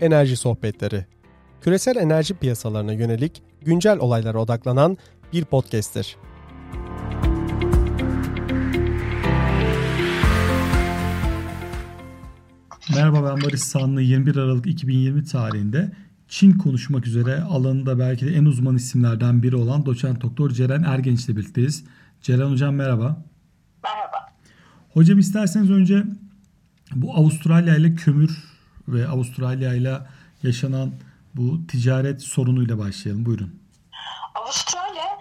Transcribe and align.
Enerji 0.00 0.36
Sohbetleri. 0.36 1.06
Küresel 1.60 1.96
enerji 1.96 2.34
piyasalarına 2.34 2.92
yönelik 2.92 3.42
güncel 3.64 3.98
olaylara 3.98 4.38
odaklanan 4.38 4.96
bir 5.32 5.44
podcast'tir. 5.44 6.16
Merhaba 12.94 13.24
ben 13.24 13.44
Barış 13.44 13.60
Sanlı 13.60 14.02
21 14.02 14.36
Aralık 14.36 14.66
2020 14.66 15.24
tarihinde 15.24 15.92
Çin 16.28 16.52
konuşmak 16.52 17.06
üzere 17.06 17.42
alanında 17.42 17.98
belki 17.98 18.26
de 18.26 18.34
en 18.34 18.44
uzman 18.44 18.76
isimlerden 18.76 19.42
biri 19.42 19.56
olan 19.56 19.86
doçent 19.86 20.22
doktor 20.22 20.50
Ceren 20.50 20.82
Ergenç 20.82 21.24
ile 21.24 21.36
birlikteyiz. 21.36 21.84
Ceren 22.22 22.50
hocam 22.50 22.74
merhaba. 22.74 23.24
Merhaba. 23.84 24.26
Hocam 24.88 25.18
isterseniz 25.18 25.70
önce 25.70 26.04
bu 26.94 27.14
Avustralya 27.14 27.76
ile 27.76 27.94
kömür 27.94 28.47
ve 28.88 29.08
Avustralya 29.08 29.74
ile 29.74 29.98
yaşanan 30.42 30.92
bu 31.34 31.66
ticaret 31.66 32.22
sorunuyla 32.22 32.78
başlayalım. 32.78 33.26
Buyurun. 33.26 33.62
Avustralya 34.34 35.18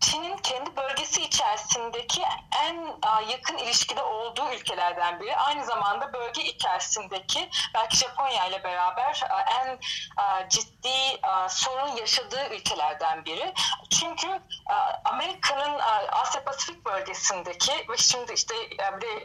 Çin'in 0.00 0.36
kendi 0.42 0.70
bölgesi 0.76 1.20
içerisindeki 1.78 2.22
en 2.64 2.76
yakın 3.28 3.56
ilişkide 3.56 4.02
olduğu 4.02 4.52
ülkelerden 4.52 5.20
biri. 5.20 5.36
Aynı 5.36 5.64
zamanda 5.64 6.12
bölge 6.12 6.42
içerisindeki 6.42 7.50
belki 7.74 7.96
Japonya 7.96 8.46
ile 8.46 8.64
beraber 8.64 9.22
en 9.60 9.78
ciddi 10.48 11.20
sorun 11.48 11.96
yaşadığı 11.96 12.48
ülkelerden 12.48 13.24
biri. 13.24 13.54
Çünkü 14.00 14.42
Amerika'nın 15.04 15.78
Asya 16.12 16.44
Pasifik 16.44 16.84
bölgesindeki 16.84 17.72
ve 17.88 17.96
şimdi 17.96 18.32
işte 18.32 18.54
bir 19.00 19.24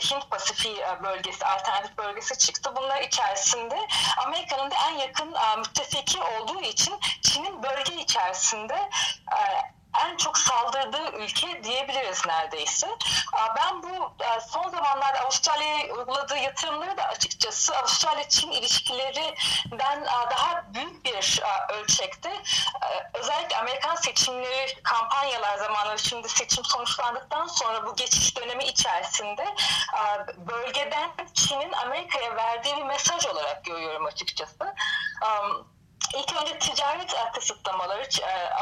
Hint 0.00 0.30
Pasifik 0.30 1.02
bölgesi, 1.02 1.46
alternatif 1.46 1.98
bölgesi 1.98 2.38
çıktı. 2.38 2.76
Bunlar 2.76 3.00
içerisinde 3.00 3.88
Amerika'nın 4.16 4.70
da 4.70 4.74
en 4.90 4.96
yakın 4.98 5.34
müttefiki 5.58 6.22
olduğu 6.22 6.60
için 6.60 7.00
Çin'in 7.22 7.62
bölge 7.62 7.94
içerisinde 7.94 8.90
en 10.00 10.16
çok 10.16 10.38
saldırdığı 10.38 11.12
ülke 11.12 11.64
diyebiliriz 11.64 12.26
neredeyse. 12.26 12.88
Ben 13.56 13.82
bu 13.82 14.14
son 14.48 14.68
zamanlarda 14.68 15.20
Avustralya'ya 15.20 15.94
uyguladığı 15.94 16.36
yatırımları 16.36 16.96
da 16.96 17.04
açıkçası 17.04 17.76
Avustralya-Çin 17.76 18.50
ilişkilerinden 18.50 20.04
daha 20.04 20.64
büyük 20.74 21.04
bir 21.04 21.42
ölçekte 21.68 22.42
özellikle 23.14 23.56
Amerikan 23.56 23.94
seçimleri 23.94 24.82
kampanyalar 24.82 25.58
zamanları 25.58 25.98
şimdi 25.98 26.28
seçim 26.28 26.64
sonuçlandıktan 26.64 27.46
sonra 27.46 27.86
bu 27.86 27.96
geçiş 27.96 28.36
dönemi 28.36 28.64
içerisinde 28.64 29.54
bölgeden 30.36 31.10
Çin'in 31.34 31.72
Amerika'ya 31.72 32.36
verdiği 32.36 32.76
bir 32.76 32.82
mesaj 32.82 33.26
olarak 33.26 33.64
görüyorum 33.64 34.06
açıkçası. 34.06 34.74
İlk 36.14 36.42
önce 36.42 36.58
ticaret 36.58 37.14
kısıtlamaları, 37.34 38.08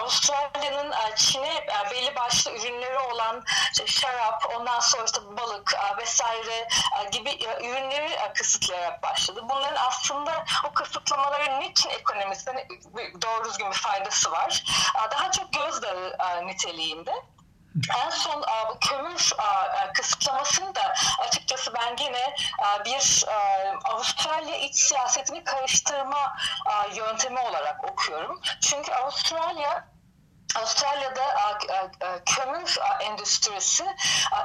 Avustralya'nın 0.01 0.95
Çin'e 1.17 1.67
belli 1.91 2.17
başlı 2.17 2.53
ürünleri 2.53 2.99
olan 2.99 3.45
şarap, 3.87 4.55
ondan 4.57 4.81
sonra 4.81 5.05
işte 5.05 5.21
balık 5.37 5.73
vesaire 5.99 6.69
gibi 7.13 7.45
ürünleri 7.61 8.33
kısıtlayarak 8.35 9.03
başladı. 9.03 9.41
Bunların 9.49 9.87
aslında 9.89 10.45
o 10.65 10.73
kısıtlamaların 10.73 11.61
niçin 11.61 11.91
ekonomisine 11.91 12.69
doğru 13.23 13.45
düzgün 13.45 13.71
bir 13.71 13.77
faydası 13.77 14.31
var. 14.31 14.65
Daha 15.11 15.31
çok 15.31 15.53
gözdağı 15.53 16.47
niteliğinde. 16.47 17.13
En 18.05 18.11
son 18.11 18.45
bu 18.69 18.79
kömür 18.81 19.33
kısıtlamasını 19.95 20.75
da 20.75 20.95
açıkçası 21.19 21.75
ben 21.75 21.97
yine 22.01 22.35
bir 22.85 23.25
Avustralya 24.01 24.57
iç 24.57 24.75
siyasetini 24.75 25.45
karıştırma 25.45 26.37
yöntemi 26.95 27.41
olarak 27.41 27.91
okuyorum. 27.91 28.41
Çünkü 28.61 28.93
Avustralya 28.93 29.89
Avustralya'da 30.57 31.59
kömür 32.27 32.79
endüstrisi 33.01 33.97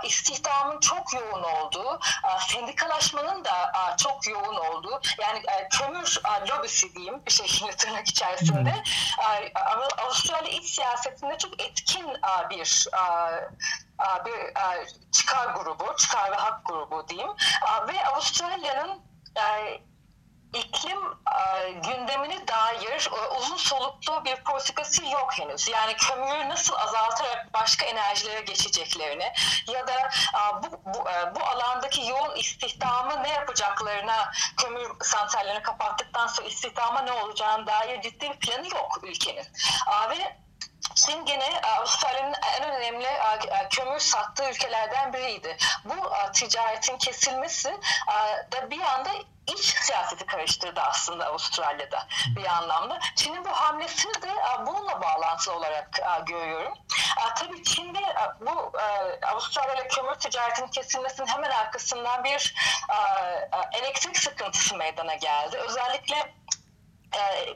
istihdamın 0.04 0.80
çok 0.80 1.14
yoğun 1.14 1.44
olduğu, 1.44 2.00
sendikalaşmanın 2.48 3.46
da 3.46 3.72
çok 3.98 4.28
yoğun 4.28 4.56
olduğu, 4.56 5.02
yani 5.18 5.44
kömür 5.70 6.22
lobisi 6.50 6.96
diyeyim 6.96 7.26
bir 7.26 7.32
şekilde 7.32 7.72
tırnak 7.72 8.08
içerisinde. 8.08 8.84
Avustralya 9.98 10.52
iç 10.52 10.66
siyasetinde 10.66 11.38
çok 11.38 11.62
etkin 11.62 12.08
bir 12.50 12.88
bir 14.26 14.54
çıkar 15.12 15.48
grubu, 15.48 15.96
çıkar 15.98 16.32
ve 16.32 16.36
hak 16.36 16.66
grubu 16.66 17.08
diyeyim. 17.08 17.32
Ve 17.88 18.08
Avustralya'nın 18.08 19.05
iklim 20.56 21.00
e, 21.36 21.72
gündemine 21.72 22.48
dair 22.48 23.10
e, 23.14 23.38
uzun 23.38 23.58
soluklu 23.58 24.26
bir 24.26 24.36
politikası 24.36 25.06
yok 25.06 25.40
henüz. 25.40 25.68
Yani 25.68 25.96
kömürü 25.96 26.50
nasıl 26.50 26.76
azaltarak 26.76 27.54
başka 27.54 27.86
enerjilere 27.86 28.42
geçeceklerini 28.42 29.34
ya 29.68 29.88
da 29.88 29.94
e, 29.94 30.64
bu, 30.64 30.82
bu, 30.86 31.10
e, 31.10 31.36
bu 31.36 31.44
alandaki 31.44 32.08
yoğun 32.08 32.36
istihdamı 32.36 33.24
ne 33.24 33.30
yapacaklarına 33.30 34.32
kömür 34.58 34.92
santrallerini 35.02 35.62
kapattıktan 35.62 36.28
sonra 36.28 36.48
istihdama 36.48 37.02
ne 37.02 37.12
olacağına 37.12 37.68
dair 37.68 38.02
ciddi 38.02 38.32
bir 38.32 38.40
planı 38.40 38.68
yok 38.68 39.00
ülkenin. 39.04 39.46
E, 39.88 40.10
ve 40.10 40.45
Çin 40.96 41.26
gene 41.26 41.62
Avustralya'nın 41.78 42.36
en 42.62 42.64
önemli 42.72 43.08
kömür 43.70 44.00
sattığı 44.00 44.50
ülkelerden 44.50 45.14
biriydi. 45.14 45.58
Bu 45.86 46.14
ticaretin 46.34 46.98
kesilmesi 46.98 47.80
da 48.52 48.70
bir 48.72 48.82
anda 48.82 49.10
iç 49.48 49.76
siyaseti 49.78 50.26
karıştırdı 50.26 50.82
aslında 50.82 51.26
Avustralya'da 51.26 52.08
bir 52.36 52.46
anlamda. 52.46 53.00
Çin'in 53.16 53.46
bu 53.46 53.50
hamlesini 53.50 54.22
de 54.22 54.30
bununla 54.66 55.02
bağlantılı 55.02 55.56
olarak 55.56 56.02
görüyorum. 56.26 56.74
Tabii 57.36 57.64
Çin'de 57.64 58.00
bu 58.42 58.72
Avustralya 59.28 59.74
ile 59.74 59.88
kömür 59.88 60.16
ticaretinin 60.16 60.68
kesilmesinin 60.68 61.28
hemen 61.28 61.50
arkasından 61.50 62.24
bir 62.24 62.56
elektrik 63.74 64.18
sıkıntısı 64.18 64.76
meydana 64.76 65.16
geldi. 65.16 65.58
Özellikle 65.58 66.34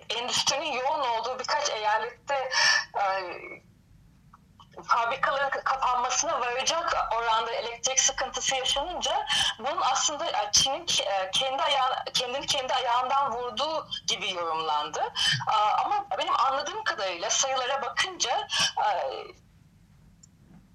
endüstrinin 0.10 0.72
yoğun 0.72 1.00
olduğu 1.00 1.40
birkaç 1.40 1.70
eyalette 1.70 2.50
fabrikaların 4.88 5.50
kapanmasına 5.50 6.40
varacak 6.40 6.96
oranda 7.18 7.52
elektrik 7.52 8.00
sıkıntısı 8.00 8.56
yaşanınca 8.56 9.28
bunun 9.60 9.82
aslında 9.82 10.52
Çin'in 10.52 10.86
kendi 11.34 11.64
ayağı, 11.64 12.04
kendini 12.14 12.46
kendi 12.46 12.74
ayağından 12.74 13.32
vurduğu 13.32 13.88
gibi 14.08 14.32
yorumlandı. 14.32 15.14
Ama 15.86 16.06
benim 16.18 16.40
anladığım 16.40 16.84
kadarıyla 16.84 17.30
sayılara 17.30 17.82
bakınca 17.82 18.48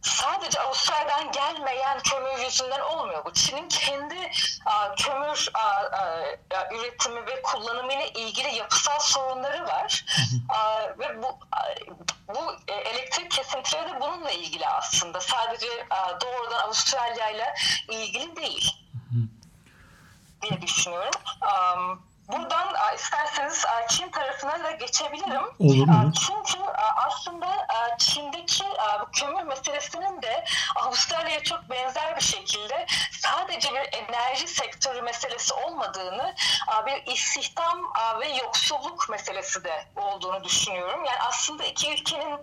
sadece 0.05 0.61
Avustralya'dan 0.61 1.33
gelmeyen 1.33 2.01
kömür 2.01 2.45
yüzünden 2.45 2.81
olmuyor 2.81 3.25
bu. 3.25 3.33
Çin'in 3.33 3.69
kendi 3.69 4.31
a, 4.67 4.95
kömür 4.95 5.51
a, 5.55 5.61
a, 5.61 6.75
üretimi 6.75 7.27
ve 7.27 7.43
kullanımı 7.43 7.93
ile 7.93 8.09
ilgili 8.09 8.55
yapısal 8.55 8.99
sorunları 8.99 9.67
var. 9.67 10.05
a, 10.49 10.89
ve 10.99 11.23
bu 11.23 11.39
a, 11.53 11.59
bu 12.35 12.57
e, 12.69 12.73
elektrik 12.73 13.31
kesintileri 13.31 13.93
de 13.93 14.01
bununla 14.01 14.31
ilgili 14.31 14.67
aslında. 14.69 15.21
Sadece 15.21 15.67
a, 15.91 16.21
doğrudan 16.21 16.59
Avustralya 16.59 17.31
ile 17.31 17.55
ilgili 17.89 18.37
değil 18.37 18.77
diye 20.43 20.63
düşünüyorum. 20.63 21.21
Um, 21.43 22.03
Buradan 22.29 22.95
isterseniz 22.95 23.65
Çin 23.89 24.11
tarafına 24.11 24.65
da 24.65 24.71
geçebilirim. 24.71 25.43
Olur 25.59 25.87
mu? 25.87 26.13
Çünkü 26.27 26.59
aslında 26.97 27.67
bu 27.99 28.24
kömür 29.15 29.43
meselesinin 29.43 30.23
de 30.23 30.45
Avustralya'ya 30.77 31.43
çok 31.43 31.71
benzer 31.71 32.17
bir 32.17 32.23
şekilde 32.23 32.87
sadece 33.11 33.69
bir 33.75 33.99
enerji 33.99 34.49
sektörü 34.49 35.03
meselesi 35.03 35.55
olmadığını, 35.55 36.35
bir 36.87 37.13
istihdam 37.13 37.93
ve 38.21 38.29
yoksulluk 38.29 39.09
meselesi 39.09 39.65
de 39.65 39.85
olduğunu 39.97 40.45
düşünüyorum. 40.45 41.05
Yani 41.05 41.21
aslında 41.21 41.65
iki 41.65 41.93
ülkenin 41.93 42.39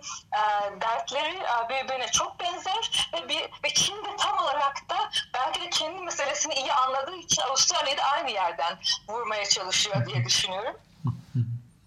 dertleri 0.80 1.40
birbirine 1.68 2.06
çok 2.12 2.40
benzer 2.40 3.08
ve 3.12 3.28
bir 3.28 3.42
ve 3.64 3.74
Çin 3.74 4.04
de 4.04 4.16
tam 4.18 4.38
olarak 4.38 4.88
da 4.90 5.10
belki 5.34 5.60
de 5.60 5.70
kendi 5.70 6.02
meselesini 6.02 6.54
iyi 6.54 6.72
anladığı 6.72 7.16
için 7.16 7.42
Avustralya'yı 7.42 7.98
da 7.98 8.04
aynı 8.04 8.30
yerden 8.30 8.78
vurmaya 9.08 9.48
çalışıyor 9.48 9.62
çalışıyor 9.62 10.06
diye 10.06 10.24
düşünüyorum. 10.24 10.76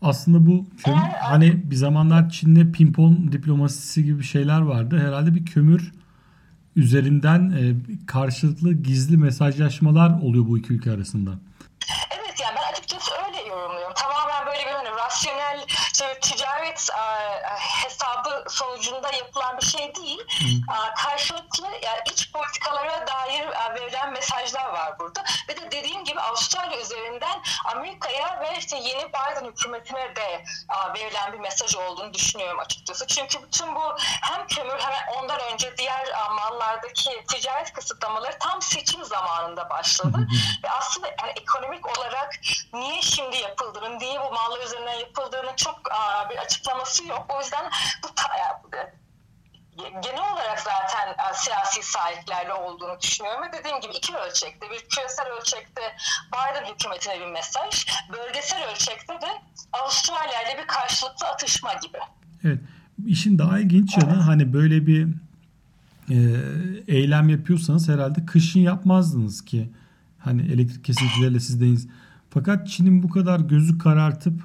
Aslında 0.05 0.45
bu 0.45 0.65
kömür, 0.83 0.97
Eğer, 0.97 1.19
hani 1.19 1.71
bir 1.71 1.75
zamanlar 1.75 2.29
Çin'de 2.29 2.71
pimpon 2.71 3.31
diplomasisi 3.31 4.03
gibi 4.03 4.23
şeyler 4.23 4.61
vardı. 4.61 5.07
Herhalde 5.07 5.35
bir 5.35 5.45
kömür 5.45 5.91
üzerinden 6.75 7.41
e, 7.51 7.61
karşılıklı 8.07 8.73
gizli 8.73 9.17
mesajlaşmalar 9.17 10.21
oluyor 10.21 10.45
bu 10.47 10.57
iki 10.57 10.73
ülke 10.73 10.91
arasında. 10.91 11.31
Evet 12.17 12.35
yani 12.43 12.55
ben 12.57 12.71
açıkçası 12.71 13.11
öyle 13.27 13.49
yorumluyorum. 13.49 13.93
Tamamen 13.95 14.45
böyle 14.45 14.59
bir 14.59 14.71
hani 14.71 14.89
rasyonel 15.05 15.65
işte, 15.67 16.05
ticaret 16.21 16.89
e, 16.89 17.03
hesabı 17.83 18.43
sonucunda 18.49 19.11
yapılan 19.11 19.57
bir 19.61 19.65
şey 19.65 19.95
değil. 19.95 20.19
Hı. 20.39 20.45
Karşılıklı 21.03 21.65
yani 21.65 22.01
iç 22.13 22.31
politikalara 22.31 23.07
dair 23.07 23.24
mesajlar 24.25 24.69
var 24.69 24.99
burada. 24.99 25.23
Ve 25.49 25.57
de 25.57 25.71
dediğim 25.71 26.03
gibi 26.03 26.19
Avustralya 26.19 26.79
üzerinden 26.79 27.41
Amerika'ya 27.65 28.39
ve 28.41 28.57
işte 28.57 28.77
yeni 28.77 29.07
Biden 29.09 29.45
hükümetine 29.45 30.15
de 30.15 30.43
verilen 30.95 31.33
bir 31.33 31.39
mesaj 31.39 31.75
olduğunu 31.75 32.13
düşünüyorum 32.13 32.59
açıkçası. 32.59 33.07
Çünkü 33.07 33.43
bütün 33.43 33.75
bu 33.75 33.95
hem 33.99 34.47
kömür 34.47 34.79
hem 34.79 35.17
ondan 35.17 35.39
önce 35.53 35.77
diğer 35.77 36.07
mallardaki 36.31 37.25
ticaret 37.27 37.73
kısıtlamaları 37.73 38.37
tam 38.39 38.61
seçim 38.61 39.03
zamanında 39.05 39.69
başladı. 39.69 40.27
ve 40.63 40.69
aslında 40.69 41.07
yani 41.07 41.31
ekonomik 41.35 41.97
olarak 41.97 42.35
niye 42.73 43.01
şimdi 43.01 43.37
yapıldığını, 43.37 43.99
niye 43.99 44.21
bu 44.21 44.31
mallar 44.31 44.59
üzerinden 44.59 44.93
yapıldığını 44.93 45.55
çok 45.55 45.79
bir 46.29 46.37
açıklaması 46.37 47.07
yok. 47.07 47.25
O 47.29 47.39
yüzden 47.39 47.71
bu 48.03 48.15
genel 49.77 50.33
olarak 50.33 50.59
zaten 50.59 51.07
e, 51.11 51.33
siyasi 51.33 51.83
sahiplerle 51.83 52.53
olduğunu 52.53 53.01
düşünüyorum 53.01 53.41
ve 53.43 53.59
dediğim 53.59 53.81
gibi 53.81 53.93
iki 53.93 54.15
ölçekte 54.15 54.65
bir 54.71 54.79
küresel 54.89 55.25
ölçekte 55.39 55.81
Biden 56.33 56.73
hükümetine 56.73 57.19
bir 57.19 57.31
mesaj, 57.31 57.87
bölgesel 58.13 58.69
ölçekte 58.71 59.13
de 59.13 59.27
Avustralya 59.73 60.41
ile 60.41 60.61
bir 60.61 60.67
karşılıklı 60.67 61.27
atışma 61.27 61.73
gibi. 61.73 61.97
Evet. 62.43 62.59
İşin 63.05 63.37
daha 63.37 63.59
ilginç 63.59 63.97
yanı 63.97 64.13
evet. 64.13 64.23
hani 64.23 64.53
böyle 64.53 64.87
bir 64.87 65.07
e, 66.09 66.17
eylem 66.87 67.29
yapıyorsanız 67.29 67.89
herhalde 67.89 68.25
kışın 68.25 68.59
yapmazdınız 68.59 69.45
ki 69.45 69.69
hani 70.19 70.41
elektrik 70.41 70.85
kesintileriyle 70.85 71.39
sizdeyiz. 71.39 71.87
Fakat 72.29 72.67
Çin'in 72.67 73.03
bu 73.03 73.09
kadar 73.09 73.39
gözü 73.39 73.77
karartıp 73.77 74.41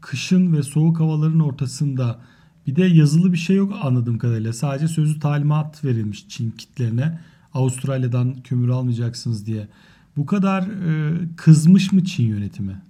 kışın 0.00 0.56
ve 0.56 0.62
soğuk 0.62 1.00
havaların 1.00 1.40
ortasında 1.40 2.20
bir 2.68 2.76
de 2.76 2.84
yazılı 2.84 3.32
bir 3.32 3.38
şey 3.38 3.56
yok 3.56 3.72
anladığım 3.82 4.18
kadarıyla. 4.18 4.52
Sadece 4.52 4.88
sözlü 4.88 5.20
talimat 5.20 5.84
verilmiş 5.84 6.28
Çin 6.28 6.50
kitlerine. 6.50 7.20
Avustralya'dan 7.54 8.42
kömür 8.42 8.68
almayacaksınız 8.68 9.46
diye. 9.46 9.68
Bu 10.16 10.26
kadar 10.26 10.62
e, 10.62 11.14
kızmış 11.36 11.92
mı 11.92 12.04
Çin 12.04 12.28
yönetimi? 12.28 12.82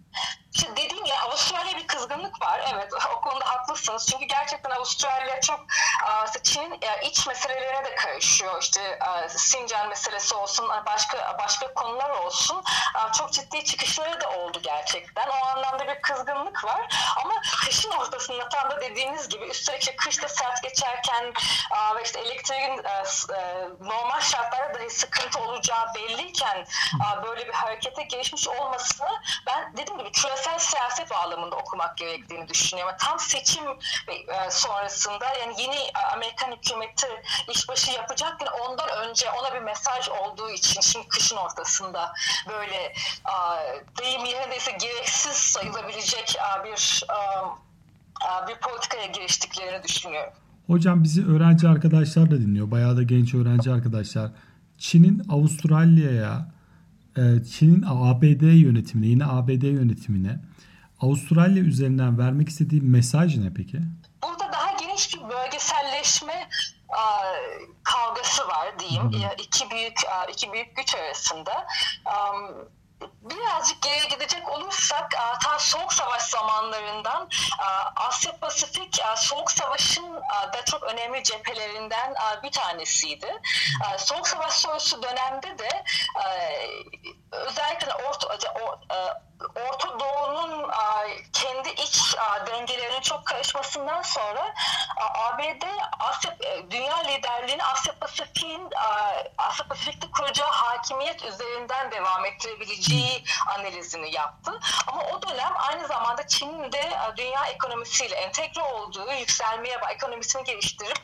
Şimdi 0.52 0.72
dediğim 0.72 1.04
ya 1.04 1.14
Avustralya 1.28 1.72
bir 1.82 1.86
kızgınlık 1.86 2.42
var. 2.42 2.60
Evet 2.75 2.88
o 3.19 3.20
konuda 3.28 3.44
haklısınız. 3.78 4.06
Çünkü 4.10 4.25
gerçekten 4.25 4.70
Avustralya 4.70 5.40
çok 5.40 5.60
Çin'in 6.42 6.80
iç 7.02 7.26
meselelerine 7.26 7.84
de 7.84 7.94
karışıyor. 7.94 8.62
İşte 8.62 8.98
Sincan 9.28 9.88
meselesi 9.88 10.34
olsun, 10.34 10.69
başka 10.86 11.36
başka 11.38 11.75
konular 11.75 12.10
olsun. 12.10 12.64
Çok 13.19 13.32
ciddi 13.32 13.64
çıkışları 13.64 14.20
da 14.20 14.30
oldu 14.30 14.60
gerçekten. 14.62 15.28
O 15.28 15.46
anlamda 15.46 15.88
bir 15.88 16.02
kızgınlık 16.02 16.64
var. 16.64 16.94
Ama 17.25 17.34
kışın 17.64 17.90
ortasında 17.90 18.48
tam 18.48 18.70
da 18.70 18.80
dediğiniz 18.80 19.28
gibi 19.28 19.44
üstelik 19.44 19.98
kışta 19.98 20.28
sert 20.28 20.62
geçerken 20.62 21.32
ve 21.96 22.02
işte 22.04 22.20
elektriğin 22.20 22.82
normal 23.80 24.20
şartlarda 24.20 24.78
dahi 24.78 24.90
sıkıntı 24.90 25.38
olacağı 25.40 25.94
belliyken 25.94 26.66
böyle 27.22 27.48
bir 27.48 27.52
harekete 27.52 28.02
geçmiş 28.02 28.48
olmasını 28.48 29.20
ben 29.46 29.76
dediğim 29.76 29.98
gibi 29.98 30.12
küresel 30.12 30.58
siyaset 30.58 31.10
bağlamında 31.10 31.56
okumak 31.56 31.96
gerektiğini 31.96 32.48
düşünüyorum. 32.48 32.94
Tam 33.00 33.19
seçim 33.19 33.68
sonrasında 34.50 35.25
yani 35.41 35.62
yeni 35.62 35.76
Amerikan 36.15 36.53
hükümeti 36.56 37.06
işbaşı 37.55 37.93
yapacakken 37.93 38.49
ondan 38.69 38.88
önce 39.09 39.26
ona 39.31 39.55
bir 39.55 39.61
mesaj 39.61 40.09
olduğu 40.09 40.50
için 40.50 40.81
şimdi 40.81 41.09
kışın 41.09 41.37
ortasında 41.37 42.12
böyle 42.49 42.93
deyim 43.99 44.25
yerindeyse 44.25 44.70
gereksiz 44.70 45.32
sayılabilecek 45.32 46.37
bir 46.65 47.05
bir 48.49 48.61
politikaya 48.61 49.06
giriştiklerini 49.06 49.82
düşünüyorum. 49.82 50.32
Hocam 50.67 51.05
bizi 51.05 51.26
öğrenci 51.26 51.69
arkadaşlar 51.69 52.31
da 52.31 52.41
dinliyor. 52.41 52.71
Bayağı 52.71 52.97
da 52.97 53.03
genç 53.03 53.35
öğrenci 53.35 53.71
arkadaşlar. 53.71 54.31
Çin'in 54.79 55.23
Avustralya'ya, 55.29 56.53
e, 57.17 57.23
Çin'in 57.44 57.85
ABD 57.87 58.43
yönetimine, 58.43 59.06
yine 59.06 59.25
ABD 59.25 59.62
yönetimine 59.62 60.41
Avustralya 61.00 61.62
üzerinden 61.62 62.19
vermek 62.19 62.49
istediği 62.49 62.81
mesaj 62.81 63.37
ne 63.37 63.50
peki? 63.56 63.79
Burada 64.23 64.53
daha 64.53 64.73
geniş 64.73 65.15
bir 65.15 65.29
bölgeselleşme 65.29 66.49
kavgası 67.85 68.49
var 68.49 68.79
diyeyim. 68.79 69.12
Hı 69.12 69.17
hı. 69.17 69.35
İki 69.39 69.71
büyük 69.71 69.99
iki 70.29 70.53
büyük 70.53 70.77
güç 70.77 70.95
arasında. 70.95 71.67
Birazcık 73.23 73.83
geriye 73.83 74.09
gidecek 74.09 74.49
olursak 74.49 75.11
ta 75.45 75.59
Soğuk 75.59 75.93
Savaş 75.93 76.23
zamanlarından 76.23 77.29
Asya 77.97 78.37
Pasifik 78.37 79.00
Soğuk 79.17 79.50
Savaş'ın 79.50 80.15
da 80.53 80.65
çok 80.65 80.83
önemli 80.83 81.23
cephelerinden 81.23 82.15
bir 82.43 82.50
tanesiydi. 82.50 83.33
Soğuk 83.99 84.29
Savaş 84.29 84.53
sonrası 84.53 85.03
dönemde 85.03 85.59
de 85.59 85.85
özellikle 87.31 87.95
Orta, 88.09 88.39
Orta 89.40 90.00
Doğu'nun 90.00 90.70
kendi 91.32 91.69
iç 91.69 92.17
dengelerinin 92.46 93.00
çok 93.00 93.26
karışmasından 93.26 94.02
sonra 94.02 94.55
ABD 94.99 95.64
Asya 95.99 96.37
e, 96.40 96.70
dünya 96.70 96.96
liderliğini 96.96 97.64
Asya 97.64 97.94
Pasifik'in 97.99 98.70
Asya 99.38 99.67
Pasifik'te 99.69 100.11
kuracağı 100.11 100.50
hakimiyet 100.50 101.25
üzerinden 101.25 101.90
devam 101.90 102.25
ettirebileceği 102.25 103.25
analizini 103.46 104.14
yaptı. 104.14 104.61
Ama 104.87 105.02
o 105.02 105.23
dönem 105.23 105.52
aynı 105.56 105.87
zamanda 105.87 106.26
Çin'in 106.26 106.73
de 106.73 106.90
dünya 107.17 107.46
ekonomisiyle 107.46 108.17
entegre 108.17 108.62
olduğu, 108.62 109.12
yükselmeye, 109.12 109.81
ekonomisini 109.90 110.44
geliştirip 110.44 110.99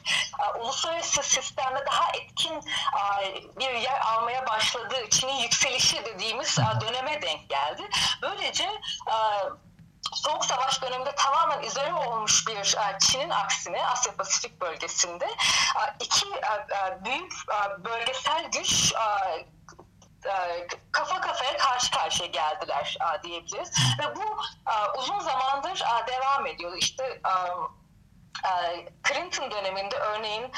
uluslararası 0.60 1.22
sistemde 1.22 1.86
daha 1.86 2.10
etkin 2.12 2.62
bir 3.56 3.74
yer 3.74 4.00
almaya 4.00 4.46
başladığı 4.46 5.10
Çin'in 5.10 5.36
yükselişi 5.36 6.04
dediğimiz 6.04 6.58
döneme 6.80 7.22
denk 7.22 7.48
geldi. 7.48 7.82
Böylece 8.24 8.64
e, 8.64 9.16
Soğuk 10.14 10.44
Savaş 10.44 10.82
döneminde 10.82 11.14
tamamen 11.14 11.62
izole 11.62 11.94
olmuş 11.94 12.46
bir 12.48 12.76
e, 12.76 12.98
Çin'in 12.98 13.30
aksine 13.30 13.86
Asya 13.86 14.16
Pasifik 14.16 14.60
bölgesinde 14.60 15.24
e, 15.24 15.82
iki 16.00 16.26
büyük 17.04 17.32
bölgesel 17.78 18.50
güç 18.50 18.94
kafa 20.92 21.20
kafaya 21.20 21.56
karşı 21.56 21.90
karşıya 21.90 22.28
geldiler 22.28 22.98
diyebiliriz. 23.22 23.70
Ve 23.98 24.16
bu 24.16 24.22
uzun 24.98 25.20
zamandır 25.20 25.82
devam 26.06 26.46
ediyor. 26.46 26.76
İşte 26.76 27.20
Clinton 29.08 29.50
döneminde 29.50 29.96
örneğin 29.96 30.52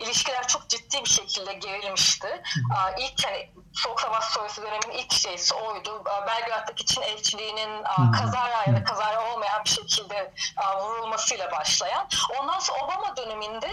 ilişkiler 0.00 0.48
çok 0.48 0.68
ciddi 0.68 1.04
bir 1.04 1.10
şekilde 1.10 1.52
gerilmişti. 1.52 2.42
İlk 2.98 3.26
hani 3.26 3.50
Soğuk 3.74 4.00
Savaş 4.00 4.24
sonrası 4.24 4.62
dönemin 4.62 4.98
ilk 4.98 5.12
şeysi 5.12 5.54
oydu. 5.54 6.04
Belgrad'daki 6.26 6.86
Çin 6.86 7.02
elçiliğinin 7.02 7.82
kazara 8.12 8.64
ya 8.66 8.76
da 8.76 8.84
kazara 8.84 9.32
olmayan 9.32 9.64
bir 9.64 9.70
şekilde 9.70 10.32
vurulmasıyla 10.82 11.50
başlayan. 11.52 12.08
Ondan 12.40 12.58
sonra 12.58 12.84
Obama 12.84 13.16
döneminde 13.16 13.70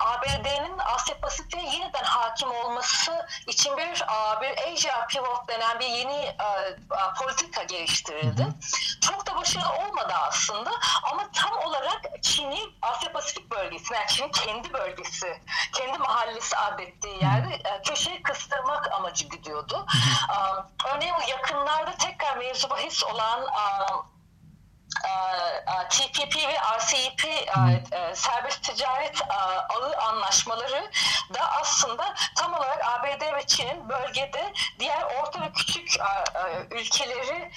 ABD'nin 0.00 0.78
Asya 0.78 1.20
Pasifik'e 1.20 1.62
yeniden 1.62 2.04
hakim 2.04 2.50
olması 2.50 3.26
için 3.46 3.76
bir 3.76 4.04
bir 4.40 4.72
Asia 4.72 5.06
Pivot 5.06 5.48
denen 5.48 5.80
bir 5.80 5.86
yeni 5.86 6.36
politika 7.18 7.62
geliştirildi. 7.62 8.46
Çok 9.00 9.26
da 9.26 9.36
başarılı 9.36 9.72
olmadı 9.72 10.14
aslında 10.28 10.70
ama 11.02 11.30
tam 11.32 11.58
olarak 11.58 12.22
Çin'i 12.22 12.60
Asya 12.82 13.12
Pasifik 13.12 13.50
bölgesine, 13.50 13.98
yani 13.98 14.08
Çin'in 14.08 14.32
kendi 14.32 14.72
bölgesi, 14.72 15.42
kendi 15.72 15.98
mahallesi 15.98 16.56
adettiği 16.56 17.22
yerde 17.22 17.80
köşeye 17.88 18.22
kıstırmak 18.22 18.92
amacı 18.92 19.24
gidiyordu. 19.28 19.86
Örneğin 20.94 21.14
yakınlarda 21.28 21.92
tekrar 21.92 22.36
mevzu 22.36 22.70
bahis 22.70 23.04
olan 23.04 23.46
TPP 25.90 26.36
ve 26.36 26.56
RCEP 26.78 27.24
e, 27.24 28.14
serbest 28.14 28.62
ticaret 28.62 29.22
ağı 29.30 29.96
anlaşmaları 29.96 30.90
da 31.34 31.50
aslında 31.60 32.14
tam 32.36 32.54
olarak 32.54 32.84
ABD 32.84 33.36
ve 33.36 33.46
Çin'in 33.46 33.88
bölgede 33.88 34.52
diğer 34.78 35.02
orta 35.02 35.40
ve 35.42 35.52
küçük 35.52 35.96
ülkeleri 36.70 37.50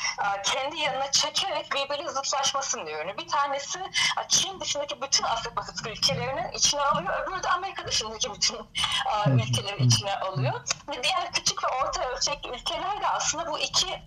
kendi 0.44 0.78
yanına 0.78 1.12
çekerek 1.12 1.72
birbiriyle 1.72 2.10
zıtlaşmasını 2.10 2.86
diyor. 2.86 3.18
Bir 3.18 3.28
tanesi 3.28 3.80
Çin 4.28 4.60
dışındaki 4.60 5.02
bütün 5.02 5.24
Asya 5.24 5.54
Pasifik 5.54 5.88
ülkelerinin 5.88 6.52
içine 6.52 6.82
alıyor. 6.82 7.24
Öbürü 7.24 7.44
de 7.44 7.50
Amerika 7.50 7.88
dışındaki 7.88 8.34
bütün 8.34 8.58
ülkeleri 9.28 9.84
içine 9.84 10.16
alıyor. 10.20 10.54
Ve 10.88 11.04
diğer 11.04 11.32
küçük 11.34 11.64
ve 11.64 11.68
orta 11.68 12.10
ölçekli 12.10 12.50
ülkeler 12.50 13.02
de 13.02 13.08
aslında 13.08 13.52
bu 13.52 13.60
iki 13.60 14.02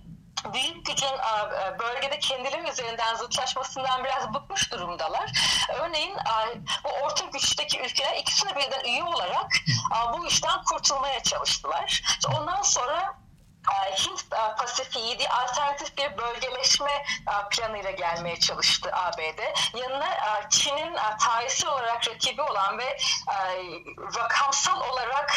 büyük 0.54 0.86
gücün 0.86 1.06
e, 1.06 1.78
bölgede 1.78 2.18
kendileri 2.18 2.70
üzerinden 2.70 3.14
zıtlaşmasından 3.14 4.04
biraz 4.04 4.34
bıkmış 4.34 4.72
durumdalar. 4.72 5.32
Örneğin 5.74 6.16
bu 6.84 6.88
orta 6.88 7.24
güçteki 7.24 7.80
ülkeler 7.80 8.16
ikisine 8.16 8.56
birden 8.56 8.84
üye 8.84 9.04
olarak 9.04 9.52
bu 10.12 10.26
işten 10.26 10.62
kurtulmaya 10.64 11.22
çalıştılar. 11.22 12.02
Ondan 12.36 12.62
sonra 12.62 13.14
Hint 13.98 14.30
Pasifik'i 14.58 15.28
alternatif 15.28 15.98
bir 15.98 16.18
bölgeleşme 16.18 17.04
planıyla 17.50 17.90
gelmeye 17.90 18.40
çalıştı 18.40 18.90
ABD. 18.92 19.40
Yanına 19.78 20.08
Çin'in 20.50 20.96
tarihsel 21.20 21.70
olarak 21.70 22.08
rakibi 22.08 22.42
olan 22.42 22.78
ve 22.78 22.98
rakamsal 24.18 24.80
olarak 24.80 25.32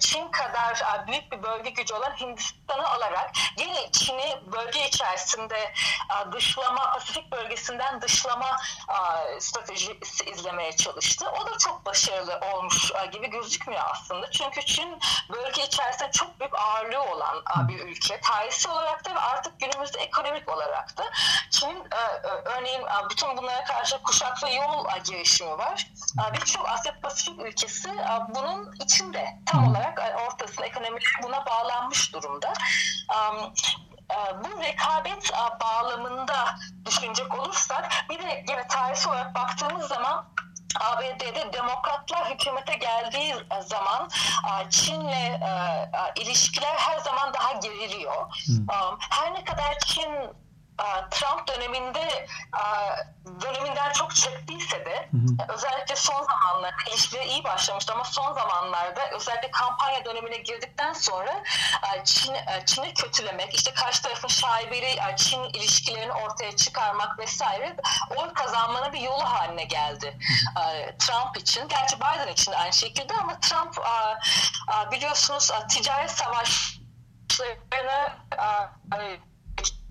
Çin 0.00 0.28
kadar 0.28 1.06
büyük 1.06 1.32
bir 1.32 1.42
bölge 1.42 1.70
gücü 1.70 1.94
olan 1.94 2.16
Hindistan'ı 2.20 2.88
alarak 2.88 3.30
yine 3.56 3.92
Çin'i 3.92 4.42
bölge 4.52 4.88
içerisinde 4.88 5.72
dışlama, 6.32 6.92
Pasifik 6.92 7.32
bölgesinden 7.32 8.02
dışlama 8.02 8.60
stratejisi 9.38 10.24
izlemeye 10.24 10.76
çalıştı. 10.76 11.30
O 11.30 11.46
da 11.46 11.58
çok 11.58 11.86
başarılı 11.86 12.40
olmuş 12.52 12.92
gibi 13.12 13.30
gözükmüyor 13.30 13.82
aslında. 13.90 14.30
Çünkü 14.30 14.66
Çin 14.66 15.00
bölge 15.32 15.64
içerisinde 15.64 16.10
çok 16.10 16.40
büyük 16.40 16.54
ağırlığı 16.54 17.02
olan 17.02 17.42
bir 17.68 17.78
ülke. 17.78 18.20
Tarihsel 18.20 18.72
olarak 18.72 19.04
da 19.04 19.14
ve 19.14 19.18
artık 19.20 19.60
günümüzde 19.60 19.98
ekonomik 19.98 20.48
olarak 20.48 20.96
da. 20.96 21.04
Çin'in 21.50 21.88
örneğin 22.44 22.82
bütün 23.10 23.36
bunlara 23.36 23.64
karşı 23.64 24.02
kuşaklı 24.02 24.50
yol 24.50 24.86
girişimi 25.04 25.58
var. 25.58 25.90
Birçok 26.32 26.68
Asya 26.68 27.00
Pasifik 27.00 27.40
ülkesi 27.40 27.90
bunun 28.28 28.72
içinde 28.72 29.26
tam 29.46 29.70
olarak 29.70 30.02
ortasında 30.26 30.66
ekonomi 30.66 31.00
buna 31.22 31.46
bağlanmış 31.46 32.12
durumda. 32.12 32.52
Bu 34.44 34.62
rekabet 34.62 35.32
bağlamında 35.60 36.58
düşünecek 36.86 37.34
olursak 37.38 37.92
bir 38.10 38.18
de 38.18 38.44
yine 38.48 38.66
tarihsel 38.68 39.12
olarak 39.12 39.34
baktığımız 39.34 39.88
zaman 39.88 40.28
ABD'de 40.80 41.52
demokratlar 41.52 42.30
hükümete 42.30 42.74
geldiği 42.74 43.34
zaman 43.66 44.08
Çin'le 44.70 45.40
ilişkiler 46.16 46.74
her 46.76 46.98
zaman 46.98 47.34
daha 47.34 47.52
geriliyor. 47.52 48.26
Hmm. 48.46 48.66
Her 49.10 49.34
ne 49.34 49.44
kadar 49.44 49.78
Çin 49.86 50.10
Trump 51.10 51.48
döneminde 51.48 52.26
döneminden 53.42 53.92
çok 53.92 54.14
çektiyse 54.14 54.84
de 54.84 55.08
hı 55.12 55.16
hı. 55.16 55.52
özellikle 55.52 55.96
son 55.96 56.22
zamanlarda 56.22 56.76
ilişkileri 56.90 57.26
iyi 57.28 57.44
başlamıştı 57.44 57.92
ama 57.92 58.04
son 58.04 58.34
zamanlarda 58.34 59.10
özellikle 59.10 59.50
kampanya 59.50 60.04
dönemine 60.04 60.36
girdikten 60.36 60.92
sonra 60.92 61.42
Çin, 62.04 62.36
Çin'i 62.66 62.94
kötülemek, 62.94 63.54
işte 63.54 63.74
karşı 63.74 64.02
tarafın 64.02 64.28
şaibeli 64.28 65.00
Çin 65.16 65.44
ilişkilerini 65.44 66.12
ortaya 66.12 66.56
çıkarmak 66.56 67.18
vesaire 67.18 67.76
oy 68.16 68.32
kazanmanın 68.34 68.92
bir 68.92 69.00
yolu 69.00 69.24
haline 69.24 69.64
geldi 69.64 70.18
Trump 70.98 71.36
için. 71.36 71.68
Gerçi 71.68 71.96
Biden 71.96 72.28
için 72.28 72.52
de 72.52 72.56
aynı 72.56 72.72
şekilde 72.72 73.14
ama 73.14 73.40
Trump 73.40 73.76
biliyorsunuz 74.92 75.50
ticaret 75.68 76.10
savaşlarını 76.10 76.58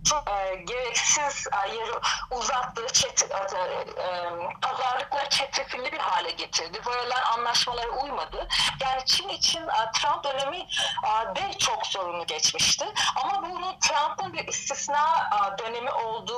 çok 0.06 0.30
e, 0.30 0.56
gereksiz 0.56 1.48
e, 1.48 1.76
yeri 1.76 1.92
uzattığı 2.32 2.88
çet, 2.94 3.32
e, 3.32 3.36
e, 3.36 4.30
pazarlıkları 4.62 5.30
çetrefilli 5.30 5.92
bir 5.92 6.00
hale 6.00 6.32
getirdi. 6.32 6.82
Varılan 6.86 7.22
anlaşmalara 7.38 7.90
uymadı. 7.90 8.48
Yani 8.82 9.06
Çin 9.06 9.30
için 9.30 9.62
e, 9.62 9.92
Trump 9.94 10.24
dönemi 10.24 10.58
e, 11.04 11.36
de 11.36 11.58
çok 11.58 11.88
sorunlu 11.88 12.26
geçmişti. 12.26 12.86
Ama 13.24 13.50
bunu 13.50 13.80
Trump'ın 13.80 14.34
bir 14.34 14.48
istisna 14.48 15.30
e, 15.34 15.58
dönemi 15.58 15.92
olduğunu 15.92 16.37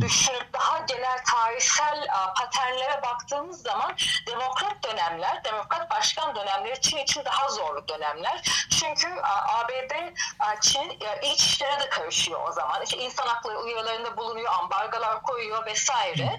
düşünüp 0.00 0.52
daha 0.52 0.78
genel 0.78 1.24
tarihsel 1.24 2.02
e, 2.02 2.34
paternlere 2.36 3.02
baktığımız 3.02 3.62
zaman 3.62 3.96
demokrat 4.26 4.84
dönemler, 4.84 5.44
demokrat 5.44 5.90
başkan 5.90 6.34
dönemleri 6.34 6.80
Çin 6.80 6.96
için 6.96 7.24
daha 7.24 7.48
zorlu 7.48 7.88
dönemler. 7.88 8.66
Çünkü 8.70 9.08
e, 9.08 9.32
ABD 9.48 9.92
e, 9.92 10.14
Çin 10.60 10.98
iç 11.22 11.42
işlere 11.58 11.80
de 11.80 11.88
karışıyor 11.88 12.48
o 12.48 12.52
zaman. 12.52 12.82
İşte 12.82 12.96
insan 12.96 13.26
hakları 13.26 13.58
uyarılarında 13.58 14.16
bulunuyor, 14.16 14.52
ambargalar 14.52 15.22
koyuyor 15.22 15.66
vesaire. 15.66 16.38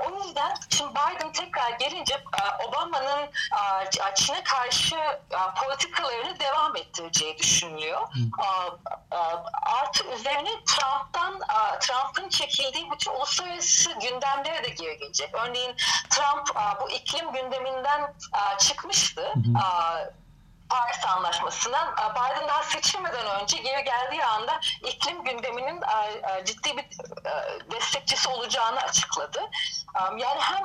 o 0.00 0.24
yüzden 0.24 0.56
şimdi 0.70 0.90
Biden 0.90 1.32
tekrar 1.32 1.70
gelince 1.70 2.20
Obama'nın 2.68 3.30
Çin'e 4.14 4.42
karşı 4.44 4.96
politikalarını 5.64 6.40
devam 6.40 6.76
ettireceği 6.76 7.38
düşünülüyor. 7.38 8.08
Artı 9.62 10.04
üzerine 10.04 10.50
Trump'tan 10.66 11.40
Trump'ın 11.80 12.28
çekildiği 12.28 12.69
bütün 12.92 13.12
uluslararası 13.12 13.92
gündemlere 13.92 14.64
de 14.64 14.68
geri 14.68 14.98
gelecek. 14.98 15.34
Örneğin 15.34 15.76
Trump 16.10 16.48
bu 16.80 16.90
iklim 16.90 17.32
gündeminden 17.32 18.14
çıkmıştı. 18.58 19.22
Hı 19.22 19.58
hı 19.58 20.12
Paris 20.70 21.04
Anlaşması'ndan 21.04 21.88
e, 21.88 22.14
Biden 22.14 22.48
daha 22.48 22.62
seçilmeden 22.62 23.42
önce 23.42 23.56
geri 23.56 23.84
geldiği 23.84 24.24
anda 24.24 24.60
iklim 24.86 25.24
gündeminin 25.24 25.80
ciddi 26.44 26.76
bir 26.76 26.84
destekçisi 27.70 28.28
olacağını 28.28 28.80
açıkladı. 28.80 29.40
Yani 30.16 30.40
hem 30.40 30.64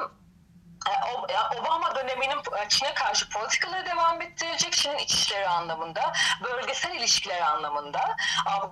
Obama 1.59 1.95
döneminin 1.95 2.41
Çin'e 2.69 2.93
karşı 2.93 3.29
politikaları 3.29 3.85
devam 3.85 4.21
ettirecek 4.21 4.73
Çin'in 4.73 4.97
iç 4.97 5.13
işleri 5.13 5.47
anlamında, 5.47 6.13
bölgesel 6.43 6.91
ilişkiler 6.95 7.41
anlamında. 7.41 8.15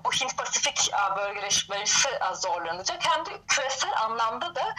Bu 0.06 0.12
Hint 0.12 0.38
Pasifik 0.38 0.92
bölgeleşmesi 1.18 2.10
zorlanacak. 2.34 3.06
Hem 3.08 3.26
de 3.26 3.30
küresel 3.48 4.02
anlamda 4.02 4.56
da 4.56 4.76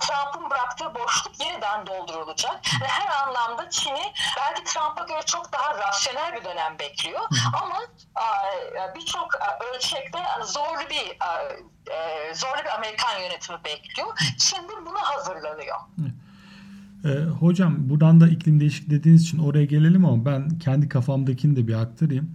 Trump'ın 0.00 0.50
bıraktığı 0.50 0.94
boşluk 0.94 1.40
yeniden 1.40 1.86
doldurulacak. 1.86 2.60
Ve 2.80 2.86
her 2.86 3.22
anlamda 3.22 3.70
Çin'i 3.70 4.12
belki 4.36 4.64
Trump'a 4.64 5.02
göre 5.02 5.22
çok 5.22 5.52
daha 5.52 5.78
rasyonel 5.78 6.34
bir 6.34 6.44
dönem 6.44 6.78
bekliyor. 6.78 7.28
Ama 7.62 7.80
birçok 8.94 9.34
ölçekte 9.60 10.18
zorlu 10.42 10.90
bir 10.90 11.18
zorlu 12.34 12.64
bir 12.64 12.74
Amerikan 12.74 13.18
yönetimi 13.18 13.64
bekliyor. 13.64 14.18
Şimdi 14.38 14.86
buna 14.86 15.10
hazırlanıyor. 15.10 15.78
E, 17.04 17.08
hocam 17.24 17.88
buradan 17.88 18.20
da 18.20 18.28
iklim 18.28 18.60
değişikliği 18.60 18.90
dediğiniz 18.90 19.22
için 19.22 19.38
oraya 19.38 19.64
gelelim 19.64 20.04
ama 20.04 20.24
ben 20.24 20.58
kendi 20.58 20.88
kafamdakini 20.88 21.56
de 21.56 21.68
bir 21.68 21.74
aktarayım. 21.74 22.30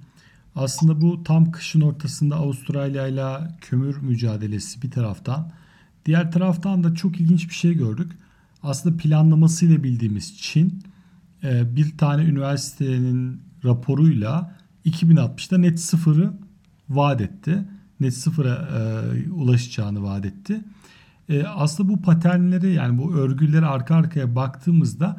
Aslında 0.56 1.02
bu 1.02 1.24
tam 1.24 1.52
kışın 1.52 1.82
ortasında 1.82 2.36
Avustralya 2.36 3.08
ile 3.08 3.26
kömür 3.62 3.98
mücadelesi 3.98 4.82
bir 4.82 4.92
taraftan. 4.92 5.52
Diğer 6.06 6.32
taraftan 6.32 6.84
da 6.84 6.96
çok 6.96 7.20
ilginç 7.20 7.50
bir 7.50 7.54
şey 7.54 7.74
gördük. 7.74 8.12
Aslında 8.64 8.98
planlamasıyla 8.98 9.84
bildiğimiz 9.84 10.38
Çin 10.38 10.84
e, 11.44 11.76
bir 11.76 11.98
tane 11.98 12.24
üniversitenin 12.24 13.42
raporuyla 13.66 14.56
2060'da 14.86 15.58
net 15.58 15.80
sıfırı 15.80 16.34
vaat 16.90 17.22
etti. 17.22 17.66
Net 18.00 18.14
sıfıra 18.14 18.54
e, 18.54 19.32
ulaşacağını 19.32 20.04
vaat 20.04 20.26
etti. 20.26 20.62
E, 21.34 21.48
aslında 21.48 21.90
bu 21.90 22.02
paternleri 22.02 22.74
yani 22.74 22.98
bu 22.98 23.16
örgüleri 23.16 23.66
arka 23.66 23.96
arkaya 23.96 24.36
baktığımızda 24.36 25.18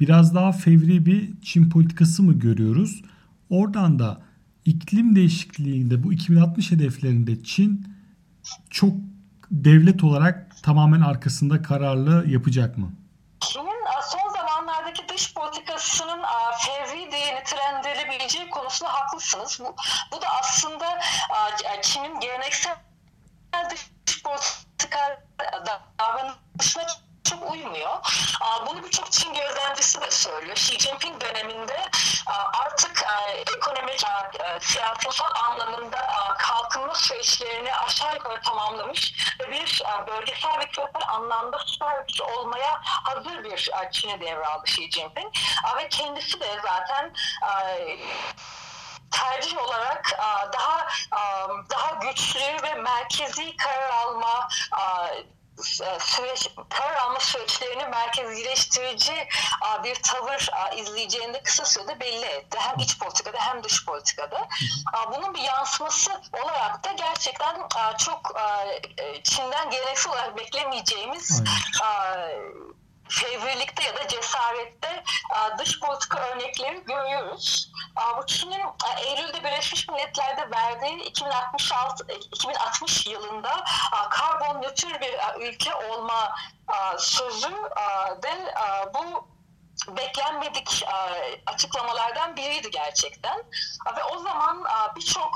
biraz 0.00 0.34
daha 0.34 0.52
fevri 0.52 1.06
bir 1.06 1.42
Çin 1.42 1.70
politikası 1.70 2.22
mı 2.22 2.32
görüyoruz? 2.32 3.02
Oradan 3.50 3.98
da 3.98 4.22
iklim 4.64 5.16
değişikliğinde 5.16 6.02
bu 6.02 6.12
2060 6.12 6.70
hedeflerinde 6.70 7.44
Çin 7.44 7.86
çok 8.70 8.92
devlet 9.50 10.04
olarak 10.04 10.62
tamamen 10.62 11.00
arkasında 11.00 11.62
kararlı 11.62 12.30
yapacak 12.30 12.78
mı? 12.78 12.92
Çin'in 13.40 13.84
son 14.10 14.32
zamanlardaki 14.36 15.02
dış 15.08 15.34
politikasının 15.34 16.20
fevri 16.58 17.12
diye 17.12 17.40
nitelendirilebileceği 17.40 18.50
konusunda 18.50 18.92
haklısınız. 18.92 19.60
Bu, 19.60 19.76
bu 20.12 20.22
da 20.22 20.26
aslında 20.40 20.86
Çin'in 21.82 22.20
geleneksel 22.20 22.76
dış 23.70 23.90
politika 24.22 24.61
davranışına 25.98 26.86
çok 27.30 27.50
uymuyor. 27.52 27.98
Bunu 28.66 28.84
birçok 28.84 29.12
Çin 29.12 29.34
gözlemcisi 29.34 30.00
de 30.00 30.10
söylüyor. 30.10 30.56
Xi 30.56 30.78
Jinping 30.78 31.20
döneminde 31.20 31.90
artık 32.52 33.04
ekonomik, 33.56 34.04
siyasal 34.60 35.34
anlamında 35.50 36.08
kalkınma 36.38 36.94
süreçlerini 36.94 37.76
aşağı 37.76 38.14
yukarı 38.14 38.40
tamamlamış 38.42 39.14
ve 39.40 39.50
bir 39.50 39.82
bölgesel 40.06 40.58
ve 40.58 40.66
küresel 40.66 41.08
anlamda 41.08 41.58
süper 41.66 42.00
güç 42.08 42.20
olmaya 42.20 42.80
hazır 42.82 43.44
bir 43.44 43.70
Çin'e 43.92 44.20
devraldı 44.20 44.64
Xi 44.66 44.90
Jinping. 44.90 45.34
Ve 45.76 45.88
kendisi 45.88 46.40
de 46.40 46.60
zaten 46.62 47.12
tercih 49.10 49.58
olarak 49.58 50.18
daha 50.52 50.86
daha 51.70 51.90
güçlü 51.90 52.62
ve 52.62 52.74
merkezi 52.74 53.56
karar 53.56 53.90
alma 53.90 54.48
süreç, 55.98 56.48
karar 56.68 56.96
alma 56.96 57.20
süreçlerini 57.20 57.86
merkezileştirici 57.86 59.28
bir 59.84 59.94
tavır 59.94 60.48
izleyeceğini 60.76 61.34
de 61.34 61.42
kısa 61.42 61.64
sürede 61.64 62.00
belli 62.00 62.24
etti. 62.26 62.58
Hem 62.60 62.78
iç 62.78 62.98
politikada 62.98 63.38
hem 63.38 63.64
dış 63.64 63.84
politikada. 63.84 64.48
Bunun 65.16 65.34
bir 65.34 65.40
yansıması 65.40 66.20
olarak 66.44 66.84
da 66.84 66.92
gerçekten 66.92 67.68
çok 67.98 68.34
Çin'den 69.22 69.70
geleneksel 69.70 70.12
olarak 70.12 70.38
beklemeyeceğimiz 70.38 71.42
fevrilikte 73.08 73.84
ya 73.84 73.96
da 73.96 74.08
cesarette 74.08 75.04
dış 75.58 75.80
politika 75.80 76.20
örnekleri 76.20 76.84
görüyoruz. 76.84 77.71
Bu 78.18 78.26
Çin'in 78.26 78.62
Eylül'de 78.98 79.44
Birleşmiş 79.44 79.88
Milletler'de 79.88 80.50
verdiği 80.50 81.02
2066 81.02 82.12
2060 82.12 83.06
yılında 83.06 83.64
karbon 84.10 84.62
nötr 84.62 85.00
bir 85.00 85.40
ülke 85.40 85.74
olma 85.74 86.34
sözü 86.98 87.52
de 88.22 88.54
bu 88.94 89.32
beklenmedik 89.88 90.84
açıklamalardan 91.46 92.36
biriydi 92.36 92.70
gerçekten. 92.70 93.38
Ve 93.96 94.04
o 94.04 94.18
zaman 94.18 94.64
birçok 94.96 95.34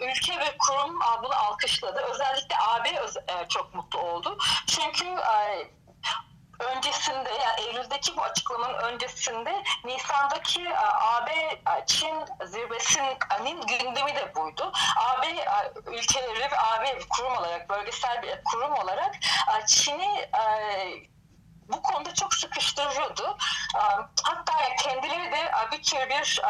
ülke 0.00 0.38
ve 0.38 0.56
kurum 0.58 1.00
bunu 1.22 1.34
alkışladı. 1.34 2.00
Özellikle 2.00 2.56
AB 2.58 2.88
e, 2.88 3.48
çok 3.48 3.74
mutlu 3.74 4.00
oldu. 4.00 4.38
Çünkü 4.66 5.06
öncesinde 6.58 7.30
yani 7.30 7.60
Eylül'deki 7.60 8.16
bu 8.16 8.22
açıklamanın 8.22 8.74
öncesinde 8.74 9.62
Nisan'daki 9.84 10.76
AB 10.76 11.30
Çin 11.86 12.24
zirvesinin 12.46 13.66
gündemi 13.66 14.14
de 14.16 14.34
buydu. 14.34 14.72
AB 14.96 15.26
ülkeleri 15.86 16.40
ve 16.40 16.58
AB 16.58 16.98
kurum 17.10 17.36
olarak 17.36 17.68
bölgesel 17.68 18.22
bir 18.22 18.44
kurum 18.44 18.72
olarak 18.72 19.14
Çin'i 19.66 20.30
bu 21.68 21.82
konuda 21.82 22.14
çok 22.14 22.34
sıkıştırıyordu. 22.34 23.36
Hatta 24.22 24.52
kendileri 24.82 25.32
de 25.32 25.52
bir 25.72 25.82
tür 25.82 26.08
bir 26.08 26.42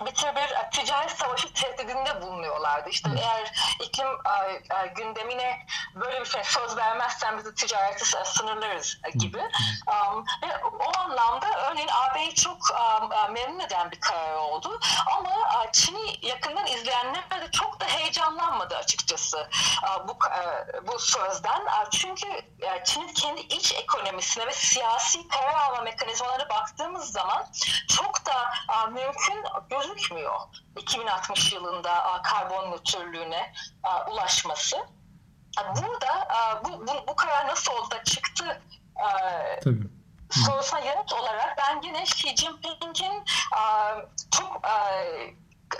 bir 0.00 0.14
tür 0.14 0.28
bir 0.36 0.70
ticaret 0.72 1.10
savaşı 1.10 1.52
tehdidinde 1.52 2.22
bulunuyorlardı. 2.22 2.90
İşte 2.90 3.10
Hı. 3.10 3.14
eğer 3.18 3.52
iklim 3.80 4.08
a, 4.24 4.86
gündemine 4.86 5.66
böyle 5.94 6.20
bir 6.20 6.26
şey 6.26 6.44
söz 6.44 6.76
vermezsen 6.76 7.38
bizi 7.38 7.54
ticareti 7.54 8.04
sınırlarız 8.24 8.98
gibi. 9.14 9.38
Um, 9.38 10.24
ve 10.42 10.58
o 10.64 10.98
anlamda 10.98 11.46
örneğin 11.70 11.88
AB'yi 11.88 12.34
çok 12.34 12.58
um, 12.70 13.34
memnun 13.34 13.60
eden 13.60 13.90
bir 13.90 14.00
karar 14.00 14.34
oldu. 14.34 14.80
Ama 15.18 15.30
Çin'i 15.72 16.26
yakından 16.26 16.66
izleyenler 16.66 17.30
de 17.30 17.50
çok 17.50 17.80
da 17.80 17.86
heyecanlanmadı 18.12 18.76
açıkçası 18.76 19.48
uh, 19.82 20.08
bu 20.08 20.12
uh, 20.12 20.86
bu 20.86 20.98
sözden. 20.98 21.60
Uh, 21.60 21.90
çünkü 21.90 22.26
Çin'in 22.84 23.12
kendi 23.14 23.40
iç 23.40 23.72
ekonomisine 23.72 24.46
ve 24.46 24.52
siyasi 24.52 25.28
karar 25.28 25.54
alma 25.54 25.82
mekanizmalarına 25.82 26.48
baktığımız 26.48 27.12
zaman 27.12 27.46
çok 27.88 28.26
da 28.26 28.52
mümkün 28.88 29.44
gözükmüyor 29.70 30.40
2060 30.78 31.52
yılında 31.52 32.22
karbon 32.22 32.70
nötrlüğüne 32.70 33.52
ulaşması. 34.10 34.76
Burada 35.76 36.28
bu, 36.64 36.86
bu, 36.86 37.06
bu 37.08 37.16
karar 37.16 37.48
nasıl 37.48 37.72
oldu 37.72 37.90
da 37.90 38.04
çıktı 38.04 38.62
Tabii. 39.64 39.88
sorusuna 40.30 40.80
yanıt 40.80 41.12
olarak 41.12 41.58
ben 41.58 41.82
yine 41.82 42.02
Xi 42.02 42.36
Jinping'in 42.36 43.24
çok 44.30 44.62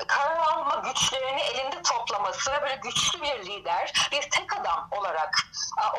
karar 0.07 0.37
alma 0.37 0.75
güçlerini 0.75 1.41
elinde 1.41 1.83
toplaması 1.83 2.53
ve 2.53 2.63
böyle 2.63 2.77
güçlü 2.77 3.23
bir 3.23 3.47
lider, 3.47 4.09
bir 4.13 4.31
tek 4.31 4.61
adam 4.61 4.89
olarak 4.91 5.47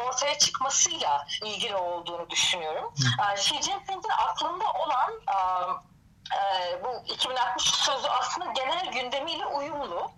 ortaya 0.05 0.38
çıkmasıyla 0.38 1.27
ilgili 1.45 1.75
olduğunu 1.75 2.29
düşünüyorum. 2.29 2.93
Xi 3.38 3.62
Jinping'in 3.62 4.09
aklında 4.17 4.65
olan 4.71 5.12
e, 6.33 6.83
bu 6.83 7.13
2060 7.13 7.63
sözü 7.63 8.07
aslında 8.07 8.51
genel 8.51 8.91
gündemiyle 8.91 9.45
uyumlu. 9.45 10.12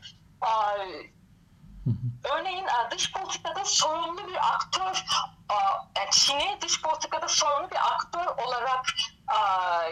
Örneğin 2.24 2.68
dış 2.92 3.12
politikada 3.12 3.66
sorumlu 3.66 4.28
bir 4.28 4.54
aktör, 4.56 5.06
e, 5.98 6.12
Çin'i 6.12 6.58
dış 6.62 6.82
politikada 6.82 7.28
sorumlu 7.28 7.72
bir 7.72 7.94
aktör 7.94 8.26
olarak 8.46 8.86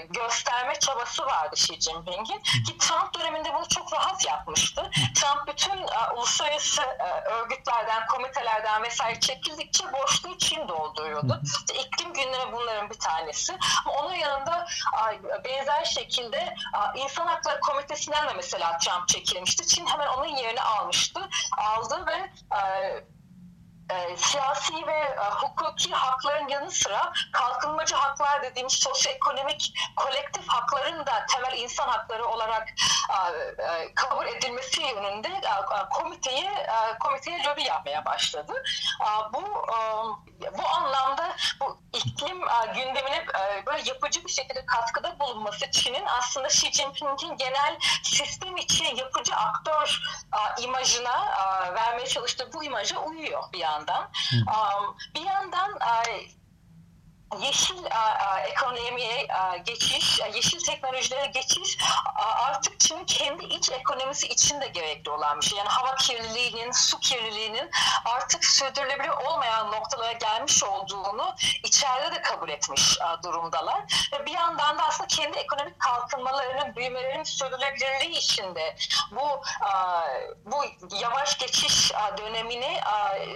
gösterme 0.09 0.79
çabası 0.79 1.25
vardı 1.25 1.55
Xi 1.55 1.81
Jinping'in 1.81 2.23
ki 2.63 2.77
Trump 2.79 3.19
döneminde 3.19 3.53
bunu 3.53 3.67
çok 3.67 3.93
rahat 3.93 4.25
yapmıştı. 4.25 4.91
Trump 5.15 5.47
bütün 5.47 5.85
uluslararası 6.15 6.81
örgütlerden, 7.25 8.07
komitelerden 8.07 8.83
vesaire 8.83 9.19
çekildikçe 9.19 9.93
boşluğu 9.93 10.37
Çin 10.37 10.67
dolduruyordu. 10.67 11.41
İşte 11.43 11.73
iklim 11.75 12.13
günleri 12.13 12.51
bunların 12.51 12.89
bir 12.89 12.99
tanesi. 12.99 13.57
Ama 13.85 13.95
onun 13.95 14.13
yanında 14.13 14.67
benzer 15.45 15.85
şekilde 15.85 16.55
insan 16.95 17.27
hakları 17.27 17.59
komitesinden 17.59 18.29
de 18.29 18.33
mesela 18.33 18.77
Trump 18.77 19.07
çekilmişti. 19.07 19.67
Çin 19.67 19.85
hemen 19.85 20.07
onun 20.07 20.27
yerini 20.37 20.61
almıştı. 20.61 21.29
Aldı 21.57 22.05
ve 22.07 22.33
e, 23.89 24.17
siyasi 24.17 24.87
ve 24.87 24.99
e, 24.99 25.29
hukuki 25.29 25.93
hakların 25.93 26.47
yanı 26.47 26.71
sıra 26.71 27.13
kalkınmacı 27.31 27.95
haklar 27.95 28.43
dediğimiz 28.43 28.73
sosyoekonomik 28.73 29.73
kolektif 29.95 30.47
hakların 30.47 31.05
da 31.05 31.25
temel 31.25 31.57
insan 31.57 31.87
hakları 31.87 32.25
olarak 32.25 32.69
e, 33.09 33.17
e, 33.63 33.93
kabul 33.95 34.27
edilmesi 34.27 34.81
yönünde 34.81 35.27
e, 35.27 35.79
e 35.79 35.89
komiteyi 35.91 36.45
e, 36.45 36.97
komiteye 36.99 37.43
lobi 37.43 37.63
yapmaya 37.63 38.05
başladı. 38.05 38.63
E, 39.01 39.33
bu 39.33 39.41
e, 39.41 39.77
bu 40.57 40.67
anlamda 40.67 41.35
bu 41.59 41.77
iklim 41.93 42.41
e, 42.41 42.73
gündemine 42.75 43.25
e, 43.39 43.65
böyle 43.65 43.83
yapıcı 43.85 44.25
bir 44.25 44.31
şekilde 44.31 44.65
katkıda 44.65 45.19
bulunması 45.19 45.71
Çin'in 45.71 46.05
aslında 46.05 46.47
Xi 46.47 46.71
Jinping'in 46.71 47.37
genel 47.37 47.77
sistem 48.03 48.57
için 48.57 48.95
yapıcı 48.95 49.35
aktör 49.35 49.99
e, 50.33 50.61
imajına 50.61 51.25
e, 51.25 51.73
vermeye 51.73 52.07
çalıştığı 52.07 52.53
bu 52.53 52.63
imaja 52.63 52.99
uyuyor 52.99 53.43
bir 53.53 53.59
yandan. 53.59 53.72
Um, 54.33 54.95
bir 55.15 55.21
yandan 55.21 55.71
yeşil 57.41 57.85
a, 57.91 58.39
ekonomiye 58.39 59.27
geçiş, 59.65 60.19
yeşil 60.33 60.59
teknolojilere 60.59 61.25
geçiş 61.25 61.77
artık 62.15 62.79
Çin'in 62.79 63.05
kendi 63.05 63.45
iç 63.45 63.71
ekonomisi 63.71 64.27
için 64.27 64.61
de 64.61 64.67
gerekli 64.67 65.11
olan 65.11 65.41
bir 65.41 65.45
şey. 65.45 65.57
Yani 65.57 65.69
hava 65.69 65.95
kirliliğinin, 65.95 66.71
su 66.71 66.99
kirliliğinin 66.99 67.71
artık 68.05 68.45
sürdürülebilir 68.45 69.09
olmayan 69.09 69.71
noktalara 69.71 70.11
gelmiş 70.11 70.63
olduğunu 70.63 71.35
içeride 71.63 72.15
de 72.15 72.21
kabul 72.21 72.49
etmiş 72.49 72.97
durumdalar. 73.23 73.81
Ve 74.13 74.25
bir 74.25 74.31
yandan 74.31 74.77
da 74.77 74.83
aslında 74.83 75.07
kendi 75.07 75.37
ekonomik 75.37 75.79
kalkınmalarının, 75.79 76.75
büyümelerinin 76.75 77.23
sürdürülebilirliği 77.23 78.17
içinde 78.17 78.75
bu 79.11 79.41
bu 80.45 80.65
yavaş 80.95 81.37
geçiş 81.37 81.91
dönemini 82.17 82.81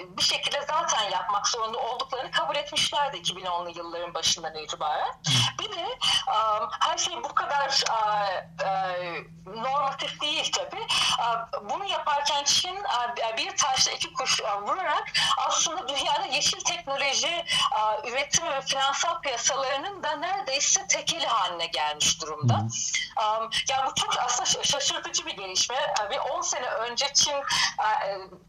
bir 0.08 0.24
şekilde 0.24 0.62
zaten 0.62 1.10
yapmak 1.10 1.48
zorunda 1.48 1.78
olduklarını 1.78 2.32
kabul 2.32 2.56
etmişlerdi 2.56 3.18
2010'lu 3.18 3.70
yıllarda 3.70 3.87
yılların 3.88 4.14
başından 4.14 4.56
itibaren. 4.56 5.16
Bir 5.60 5.72
de 5.72 5.84
um, 6.28 6.70
her 6.80 6.98
şey 6.98 7.24
bu 7.24 7.36
kadar 7.36 7.84
uh, 7.90 8.44
uh, 8.66 9.64
normatif 9.64 10.22
değil 10.22 10.52
tabii. 10.52 10.88
Uh, 11.20 11.70
bunu 11.70 11.86
yaparken 11.86 12.44
Çin 12.44 12.76
uh, 12.76 13.38
bir 13.38 13.58
taşla 13.58 13.92
iki 13.92 14.14
kuş 14.14 14.42
uh, 14.42 14.62
vurarak 14.62 15.12
aslında 15.38 15.88
dünyada 15.88 16.26
yeşil 16.26 16.60
teknoloji 16.60 17.46
uh, 17.72 18.10
üretim 18.10 18.48
ve 18.48 18.62
finansal 18.62 19.22
piyasalarının 19.22 20.04
da 20.04 20.16
neredeyse 20.16 20.88
tekeli 20.88 21.28
haline 21.28 21.66
gelmiş 21.66 22.22
durumda. 22.22 22.54
Um, 22.54 23.50
yani 23.70 23.90
bu 23.90 23.96
çok 23.96 24.18
aslında 24.20 24.64
şaşırtıcı 24.64 25.26
bir 25.26 25.38
gelişme. 25.38 25.76
Uh, 25.76 26.12
bir 26.12 26.18
10 26.18 26.42
sene 26.42 26.70
önce 26.70 27.06
Çin 27.14 27.34
uh, 27.34 27.44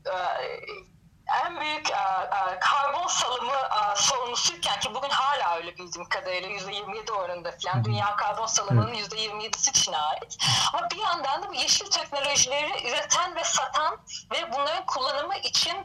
uh, 0.07 0.97
en 1.44 1.60
büyük 1.60 1.90
e, 1.90 1.94
e, 1.94 2.58
karbon 2.60 3.06
salımı 3.06 3.52
e, 3.52 3.96
sorumlusuyken 3.96 4.80
ki 4.80 4.94
bugün 4.94 5.10
hala 5.10 5.56
öyle 5.56 5.76
bildiğim 5.76 6.08
kadarıyla 6.08 6.48
%27 6.48 7.12
oranında 7.12 7.54
falan. 7.62 7.84
Dünya 7.84 8.16
karbon 8.16 8.46
salımının 8.46 8.94
%27'si 8.94 9.72
Çin'e 9.72 9.96
ait. 9.96 10.38
Ama 10.72 10.90
bir 10.90 10.96
yandan 10.96 11.42
da 11.42 11.48
bu 11.48 11.54
yeşil 11.54 11.86
teknolojileri 11.86 12.88
üreten 12.88 13.36
ve 13.36 13.44
satan 13.44 13.98
ve 14.32 14.52
bunların 14.52 14.86
kullanımı 14.86 15.36
için 15.36 15.76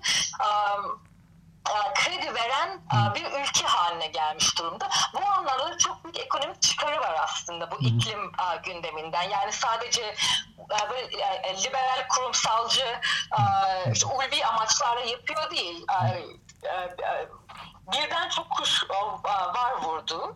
e, 0.42 0.48
kredi 1.96 2.36
veren 2.36 2.70
e, 2.70 3.16
bir 3.16 3.26
ülke 3.26 3.66
haline 3.66 4.08
gelmiş 4.08 4.58
durumda. 4.58 4.90
Bu 5.14 5.26
anlamda 5.26 5.78
çok 5.78 6.04
büyük 6.04 6.20
ekonomik 6.20 6.62
çıkarı 6.62 7.02
var 7.02 7.16
aslında 7.24 7.72
bu 7.72 7.76
iklim 7.80 8.20
e, 8.20 8.58
gündeminden. 8.66 9.24
Yani 9.24 9.52
sadece 9.52 10.16
böyle 10.90 11.64
liberal 11.64 12.08
kurumsalcı 12.10 13.00
işte 13.94 14.06
ulvi 14.06 14.46
amaçlarla 14.46 15.02
yapıyor 15.02 15.52
değil. 15.52 15.86
Birden 17.92 18.30
çok 18.30 18.50
kuş 18.52 18.84
var 19.56 19.82
vurdu. 19.84 20.36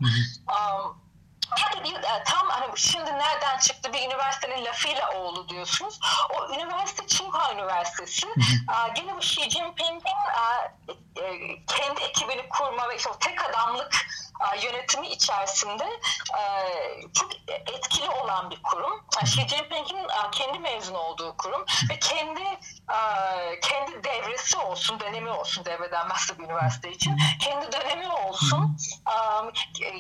Ya 0.50 0.82
da 1.52 1.84
bir 1.84 1.96
tam 2.26 2.50
hani 2.50 2.66
şimdi 2.76 3.12
nereden 3.12 3.58
çıktı 3.60 3.94
bir 3.94 4.02
üniversitenin 4.02 4.66
lafıyla 4.66 5.12
oldu 5.12 5.50
diyorsunuz. 5.50 6.00
O 6.30 6.54
üniversite 6.54 7.06
Tsinghua 7.06 7.54
Üniversitesi. 7.54 8.28
Gene 8.96 9.16
bu 9.16 9.20
Xi 9.20 9.50
Jinping'in 9.50 10.02
e, 11.22 11.66
kendi 11.68 12.02
ekibini 12.02 12.50
kurma 12.50 12.90
ve 12.90 12.96
işte 12.96 13.10
o 13.10 13.20
tek 13.20 13.50
adamlık 13.50 14.08
yönetimi 14.64 15.08
içerisinde 15.08 16.00
çok 17.14 17.30
etkili 17.48 18.10
olan 18.10 18.52
bir 18.52 18.64
kurum. 18.64 19.06
Xi 19.24 19.48
Jinping'in 19.48 20.08
kendi 20.32 20.60
mezun 20.60 20.94
olduğu 20.94 21.38
kurum 21.38 21.66
ve 21.90 22.00
kendi 22.00 22.44
kendi 23.62 24.04
devresi 24.04 24.58
olsun, 24.58 25.00
dönemi 25.00 25.30
olsun, 25.30 25.66
devre 25.66 25.92
denmezse 25.92 26.40
bir 26.40 26.44
üniversite 26.44 26.92
için, 26.92 27.18
kendi 27.40 27.72
dönemi 27.72 28.08
olsun. 28.10 28.78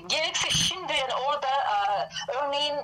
Gerekse 0.07 0.49
şimdi 0.49 0.93
yani 0.93 1.13
orada 1.13 1.47
örneğin 2.27 2.75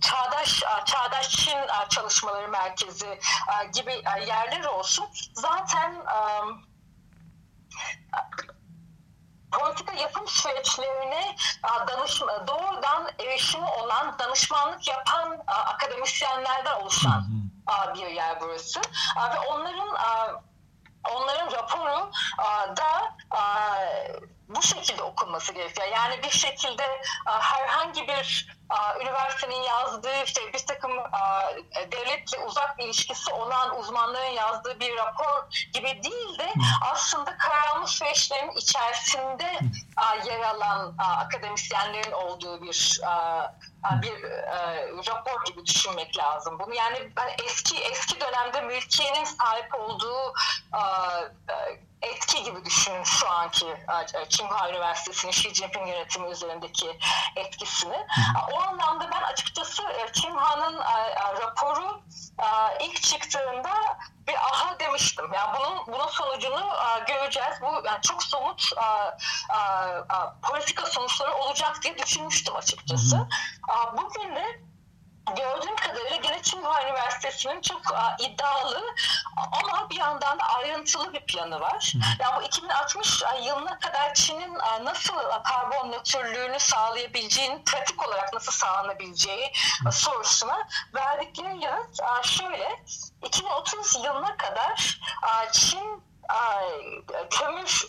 Çağdaş 0.00 0.62
Çağdaş 0.86 1.30
Çin 1.30 1.58
Çalışmaları 1.90 2.48
Merkezi 2.48 3.20
gibi 3.74 4.02
yerler 4.26 4.64
olsun. 4.64 5.08
Zaten 5.34 5.94
politika 9.52 9.92
yapım 9.92 10.28
süreçlerine 10.28 11.36
danışma, 11.88 12.46
doğrudan 12.46 13.10
erişimi 13.18 13.66
olan 13.66 14.18
danışmanlık 14.18 14.88
yapan 14.88 15.38
akademisyenlerden 15.46 16.80
oluşan 16.80 17.24
bir 17.94 18.06
yer 18.06 18.40
burası. 18.40 18.80
Ve 19.34 19.38
onların 19.38 19.88
onların 21.12 21.52
raporu 21.52 22.10
da 22.76 23.16
bu 24.48 24.62
şekilde 24.62 25.02
okunması 25.02 25.52
gerekiyor. 25.52 25.88
Yani 25.94 26.22
bir 26.22 26.30
şekilde 26.30 27.02
herhangi 27.24 28.08
bir 28.08 28.57
üniversitenin 29.00 29.62
yazdığı 29.62 30.22
işte 30.24 30.52
bir 30.52 30.66
takım 30.66 30.92
devletle 31.92 32.38
uzak 32.38 32.80
ilişkisi 32.80 33.32
olan 33.32 33.78
uzmanların 33.78 34.30
yazdığı 34.30 34.80
bir 34.80 34.96
rapor 34.96 35.44
gibi 35.72 36.02
değil 36.02 36.38
de 36.38 36.52
aslında 36.92 37.36
kararlı 37.38 37.86
süreçlerin 37.86 38.50
içerisinde 38.50 39.58
yer 40.24 40.40
alan 40.40 40.94
akademisyenlerin 40.98 42.12
olduğu 42.12 42.62
bir 42.62 43.00
bir 44.02 44.22
rapor 45.06 45.44
gibi 45.44 45.66
düşünmek 45.66 46.18
lazım. 46.18 46.58
Bunu 46.58 46.74
yani 46.74 47.12
ben 47.16 47.30
eski 47.44 47.76
eski 47.78 48.20
dönemde 48.20 48.60
mülkiyenin 48.60 49.24
sahip 49.24 49.74
olduğu 49.74 50.34
etki 52.02 52.42
gibi 52.42 52.64
düşünün 52.64 53.04
şu 53.04 53.30
anki 53.30 53.66
Tsinghua 54.30 54.70
Üniversitesi'nin 54.70 55.32
Xi 55.32 55.54
Jinping 55.54 55.88
yönetimi 55.88 56.30
üzerindeki 56.30 56.98
etkisini. 57.36 57.96
Hı 57.96 58.20
hı. 58.20 58.56
O 58.56 58.57
anlamda 58.58 59.10
ben 59.12 59.22
açıkçası 59.22 59.82
Tsingha'nın 60.12 60.78
raporu 61.40 62.00
ilk 62.80 63.02
çıktığında 63.02 63.70
bir 64.28 64.34
aha 64.34 64.78
demiştim. 64.78 65.32
Yani 65.32 65.58
bunun 65.58 65.86
bunun 65.86 66.08
sonucunu 66.08 66.72
göreceğiz. 67.06 67.60
Bu 67.60 67.86
yani 67.86 68.02
çok 68.02 68.22
somut 68.22 68.72
politika 70.42 70.86
sonuçları 70.86 71.34
olacak 71.34 71.82
diye 71.82 71.98
düşünmüştüm 71.98 72.56
açıkçası. 72.56 73.28
Bugün 73.92 74.36
de 74.36 74.60
gördüğüm 75.36 75.76
kadarıyla 75.76 76.16
gene 76.16 76.42
Tsinghua 76.42 76.82
Üniversitesi'nin 76.82 77.60
çok 77.60 77.94
a, 77.94 78.16
iddialı 78.18 78.82
ama 79.36 79.90
bir 79.90 79.96
yandan 79.96 80.38
da 80.38 80.48
ayrıntılı 80.78 81.12
bir 81.12 81.20
planı 81.20 81.60
var. 81.60 81.92
Hı. 81.94 82.22
Yani 82.22 82.40
bu 82.40 82.46
2060 82.46 83.22
yılına 83.46 83.78
kadar 83.78 84.14
Çin'in 84.14 84.54
nasıl 84.84 85.14
karbon 85.44 85.92
nötrlüğünü 85.92 86.60
sağlayabileceğini, 86.60 87.64
pratik 87.64 88.08
olarak 88.08 88.32
nasıl 88.32 88.52
sağlanabileceği 88.52 89.52
Hı. 89.84 89.92
sorusuna 89.92 90.68
verdikleri 90.94 91.64
yanıt 91.64 92.00
şöyle. 92.22 92.84
2030 93.26 93.96
yılına 93.96 94.36
kadar 94.36 95.00
Çin 95.52 96.02
kömür 97.30 97.86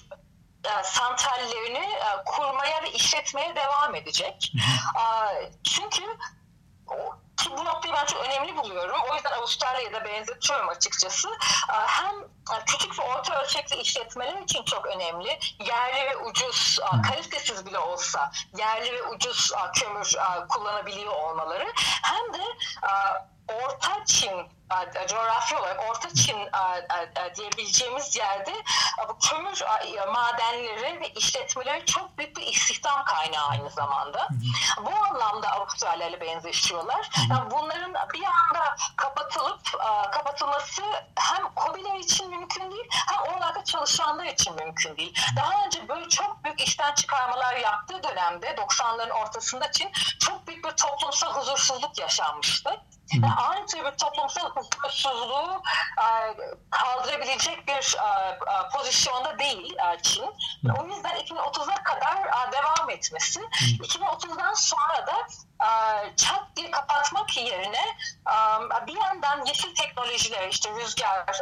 santrallerini 0.84 1.89
kurmaya 2.25 2.84
ve 2.84 2.91
işletmeye 2.91 3.56
devam 3.56 3.95
edecek. 3.95 4.54
Hı. 4.54 5.52
Çünkü 5.63 6.04
bu 7.60 7.65
noktayı 7.65 7.93
ben 7.93 8.06
çok 8.06 8.26
önemli 8.26 8.58
buluyorum. 8.58 8.98
O 9.12 9.15
yüzden 9.15 9.32
Avustralya'ya 9.32 9.93
da 9.93 10.06
benzetiyorum 10.06 10.69
açıkçası. 10.69 11.30
Hem 11.69 12.15
küçük 12.65 13.00
ve 13.00 13.04
orta 13.04 13.41
ölçekli 13.41 13.76
işletmeler 13.76 14.41
için 14.41 14.63
çok 14.63 14.86
önemli. 14.86 15.39
Yerli 15.60 16.10
ve 16.10 16.17
ucuz, 16.17 16.80
kalitesiz 17.10 17.65
bile 17.65 17.80
olsa 17.80 18.32
yerli 18.58 18.93
ve 18.93 19.04
ucuz 19.04 19.52
kömür 19.76 20.15
kullanabiliyor 20.50 21.13
olmaları. 21.13 21.74
Hem 22.02 22.34
de 22.34 22.43
Orta 23.49 24.05
Çin 24.05 24.47
coğrafi 25.07 25.55
olarak 25.57 25.89
Orta 25.89 26.13
Çin 26.13 26.38
diyebileceğimiz 27.35 28.15
yerde 28.15 28.53
bu 29.09 29.17
kömür 29.19 29.63
madenleri 30.13 31.01
ve 31.01 31.09
işletmeleri 31.09 31.85
çok 31.85 32.17
büyük 32.17 32.38
bir 32.38 32.47
istihdam 32.47 33.05
kaynağı 33.05 33.47
aynı 33.47 33.69
zamanda. 33.69 34.27
Bu 34.85 34.89
anlamda 35.05 35.51
Avustralya 35.51 36.07
ile 36.07 36.21
benzeşiyorlar. 36.21 37.09
Yani 37.29 37.51
bunların 37.51 37.93
bir 38.13 38.23
anda 38.23 38.75
kapatılıp 38.95 39.62
kapatılması 40.12 40.81
hem 41.15 41.53
kobiler 41.55 41.95
için 41.95 42.29
mümkün 42.29 42.71
değil 42.71 42.88
hem 42.91 43.33
oralarda 43.33 43.63
çalışanlar 43.63 44.25
için 44.25 44.55
mümkün 44.55 44.97
değil. 44.97 45.19
Daha 45.35 45.65
önce 45.65 45.88
böyle 45.89 46.09
çok 46.09 46.43
büyük 46.43 46.62
işten 46.62 46.95
çıkarmalar 46.95 47.55
yaptığı 47.55 48.03
dönemde 48.03 48.47
90'ların 48.47 49.12
ortasında 49.12 49.71
Çin 49.71 49.91
çok 50.19 50.47
büyük 50.47 50.65
bir 50.65 50.71
toplumsal 50.71 51.33
huzursuzluk 51.33 51.99
yaşanmıştı. 51.99 52.81
Aynı 53.38 53.65
tür 53.65 53.80
bir 53.80 53.91
toplumsal 53.91 54.50
hukuksuzluğu 54.50 55.62
e, 55.98 56.08
kaldırabilecek 56.69 57.67
bir 57.67 57.95
e, 57.98 58.30
e, 58.30 58.69
pozisyonda 58.74 59.39
değil 59.39 59.78
Çin. 60.02 60.24
O 60.80 60.86
yüzden 60.88 61.17
2030'a 61.17 61.84
kadar 61.84 62.52
devam 62.52 62.89
etmesi, 62.89 63.39
2030'dan 63.39 64.54
sonra 64.54 65.08
da 65.08 65.28
çat 66.15 66.43
diye 66.56 66.72
kapatmak 66.72 67.38
yerine 67.38 67.95
bir 68.88 68.95
yandan 68.95 69.45
yeşil 69.45 69.76
teknolojiler 69.76 70.48
işte 70.48 70.69
rüzgar, 70.76 71.39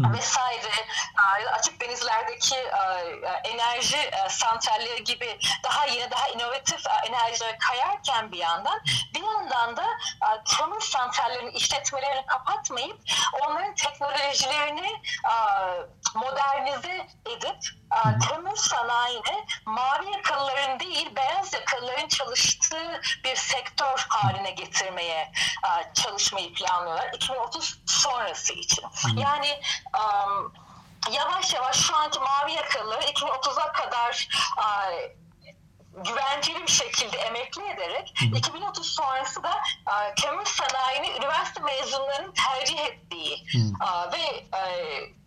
vesaire 0.00 0.86
açık 1.52 1.80
denizlerdeki 1.80 2.56
enerji 3.44 4.10
santralleri 4.28 5.04
gibi 5.04 5.38
daha 5.64 5.86
yeni 5.86 6.10
daha 6.10 6.28
inovatif 6.28 6.80
enerjilere 7.08 7.58
kayarken 7.58 8.32
bir 8.32 8.38
yandan 8.38 8.80
bir 9.14 9.22
yandan 9.22 9.76
da 9.76 9.86
kömür 10.44 10.80
santrallerini 10.80 11.50
işletmelerini 11.50 12.26
kapatmayıp 12.26 12.98
onların 13.42 13.74
teknolojilerini 13.74 15.02
modernize 16.14 17.06
edip 17.26 17.81
kömür 18.28 18.56
sanayine 18.56 19.46
mavi 19.66 20.10
yakalıların 20.10 20.80
değil 20.80 21.16
beyaz 21.16 21.52
yakalıların 21.52 22.08
çalıştığı 22.08 23.00
bir 23.24 23.36
sektör 23.36 24.06
haline 24.08 24.50
getirmeye 24.50 25.32
çalışmayı 25.94 26.54
planlıyorlar 26.54 27.12
2030 27.14 27.80
sonrası 27.86 28.52
için. 28.52 28.84
Yani 29.16 29.60
yavaş 31.10 31.54
yavaş 31.54 31.76
şu 31.76 31.96
anki 31.96 32.18
mavi 32.18 32.52
yakalı 32.52 32.94
2030'a 32.94 33.72
kadar 33.72 34.28
güvenceli 35.96 36.62
bir 36.62 36.72
şekilde 36.72 37.16
emekli 37.16 37.62
ederek 37.68 38.14
hı 38.20 38.38
2030 38.38 38.86
sonrası 38.86 39.42
da 39.42 39.62
kömür 40.22 40.46
sanayini 40.46 41.16
üniversite 41.18 41.60
mezunlarının 41.60 42.32
tercih 42.32 42.78
ettiği 42.78 43.44
uh, 43.82 44.12
ve 44.12 44.46
uh, 44.52 45.21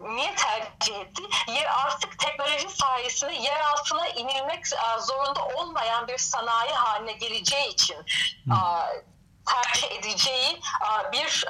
niye 0.00 0.34
tercih 0.34 1.00
etti? 1.00 1.22
Yer 1.48 1.66
artık 1.86 2.18
teknoloji 2.18 2.68
sayesinde 2.68 3.32
yer 3.32 3.60
altına 3.60 4.08
inilmek 4.08 4.66
zorunda 5.00 5.44
olmayan 5.44 6.08
bir 6.08 6.18
sanayi 6.18 6.72
haline 6.72 7.12
geleceği 7.12 7.68
için 7.68 7.96
Hı. 8.48 8.54
tercih 9.46 9.92
edeceği 9.92 10.60
bir 11.12 11.44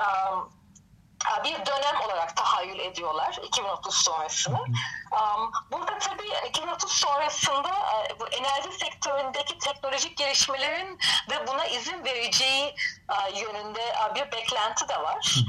bir 1.45 1.67
dönem 1.67 2.01
olarak 2.07 2.37
tahayyül 2.37 2.79
ediyorlar 2.79 3.39
2030 3.43 3.95
sonrasını. 3.95 4.65
Burada 5.73 5.99
tabii 5.99 6.49
2030 6.49 6.93
sonrasında 6.93 7.69
e, 7.69 8.21
bu 8.21 8.29
enerji 8.29 8.73
sektöründeki 8.73 9.59
teknolojik 9.59 10.17
gelişmelerin 10.17 10.99
de 11.31 11.47
buna 11.47 11.67
izin 11.67 12.05
vereceği 12.05 12.75
e, 13.09 13.39
yönünde 13.41 13.95
bir 14.15 14.33
beklenti 14.33 14.89
de 14.89 15.03
var. 15.03 15.45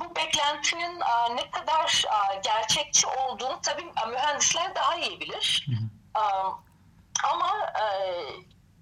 Bu 0.00 0.16
beklentinin 0.16 1.00
ne 1.34 1.50
kadar 1.50 2.04
gerçekçi 2.42 3.06
olduğunu 3.06 3.60
tabii 3.62 3.92
mühendisler 4.08 4.74
daha 4.74 4.94
iyi 4.96 5.20
bilir. 5.20 5.66
Ama 7.24 7.72
e, 7.80 7.84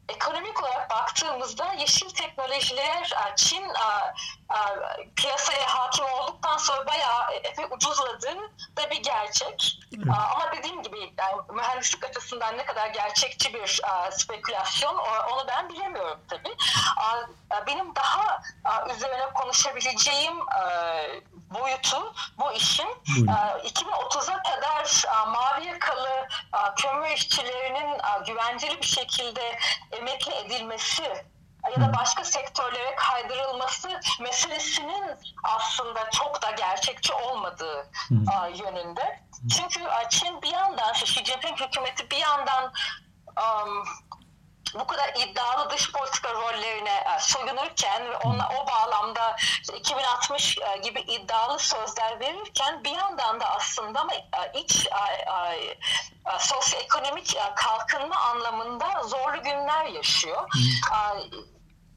ekonomik 0.09 0.63
olarak 0.63 0.91
baktığımızda 0.91 1.73
yeşil 1.73 2.11
teknolojiler 2.11 3.15
Çin 3.37 3.65
piyasaya 5.17 5.67
hakim 5.67 6.05
olduktan 6.05 6.57
sonra 6.57 6.87
bayağı 6.87 7.33
epey 7.33 7.65
ucuzladı 7.71 8.37
da 8.77 8.91
bir 8.91 9.03
gerçek. 9.03 9.79
Evet. 9.97 10.07
Ama 10.35 10.53
dediğim 10.53 10.83
gibi 10.83 10.99
yani 11.19 11.37
mühendislik 11.53 12.05
açısından 12.05 12.59
ne 12.59 12.65
kadar 12.65 12.89
gerçekçi 12.89 13.55
bir 13.55 13.81
spekülasyon 14.11 14.99
onu 15.33 15.49
ben 15.49 15.69
bilemiyorum 15.69 16.21
tabii. 16.29 16.57
Benim 17.67 17.95
daha 17.95 18.43
üzerine 18.97 19.27
konuşabileceğim 19.35 20.35
boyutu 21.51 22.15
bu 22.39 22.53
işin 22.53 22.89
Buyurun. 23.09 23.33
2030'a 23.65 24.43
kadar 24.43 25.05
mavi 25.27 25.67
yakalı 25.67 26.29
kömür 26.77 27.11
işçilerinin 27.11 28.01
güvenceli 28.27 28.81
bir 28.81 28.87
şekilde 28.87 29.59
emekli 29.93 30.35
edilmesi 30.35 31.03
ya 31.77 31.81
da 31.81 31.93
başka 31.99 32.25
sektörlere 32.25 32.95
kaydırılması 32.97 34.01
meselesinin 34.21 35.17
aslında 35.45 36.11
çok 36.11 36.43
da 36.43 36.51
gerçekçi 36.51 37.13
olmadığı 37.13 37.91
yönünde. 38.65 39.21
Çünkü 39.57 39.81
Çin 40.11 40.43
bir 40.43 40.53
yandan, 40.53 40.95
Xi 40.95 41.25
Jinping 41.25 41.61
hükümeti 41.61 42.11
bir 42.11 42.17
yandan 42.17 42.73
um, 43.37 43.85
bu 44.75 44.87
kadar 44.87 45.09
iddialı 45.09 45.71
dış 45.71 45.93
politika 45.93 46.35
rollerine 46.35 47.05
e, 47.17 47.21
soyunurken 47.21 48.11
ve 48.11 48.17
ona, 48.17 48.49
o 48.49 48.67
bağlamda 48.67 49.37
2060 49.75 50.59
e, 50.59 50.79
gibi 50.79 51.01
iddialı 51.01 51.59
sözler 51.59 52.21
verirken 52.21 52.85
bir 52.85 52.91
yandan 52.91 53.41
da 53.41 53.51
aslında 53.51 54.01
ama 54.01 54.15
e, 54.15 54.61
iç 54.61 54.89
sosyoekonomik 56.39 57.37
kalkınma 57.57 58.17
anlamında 58.17 59.03
zorlu 59.03 59.43
günler 59.43 59.85
yaşıyor. 59.85 60.49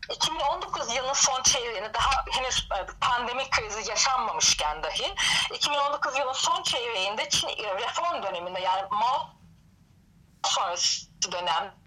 2019 0.09 0.95
yılının 0.95 1.13
son 1.13 1.43
çeyreğini 1.43 1.93
daha 1.93 2.25
henüz 2.31 2.69
pandemi 3.01 3.49
krizi 3.49 3.89
yaşanmamışken 3.89 4.83
dahi 4.83 5.15
2019 5.53 6.17
yılının 6.17 6.33
son 6.33 6.63
çeyreğinde 6.63 7.29
Çin 7.29 7.47
reform 7.57 8.23
döneminde 8.23 8.59
yani 8.59 8.81
Mao 8.91 9.29
sonrası 10.43 11.31
dönemde 11.31 11.80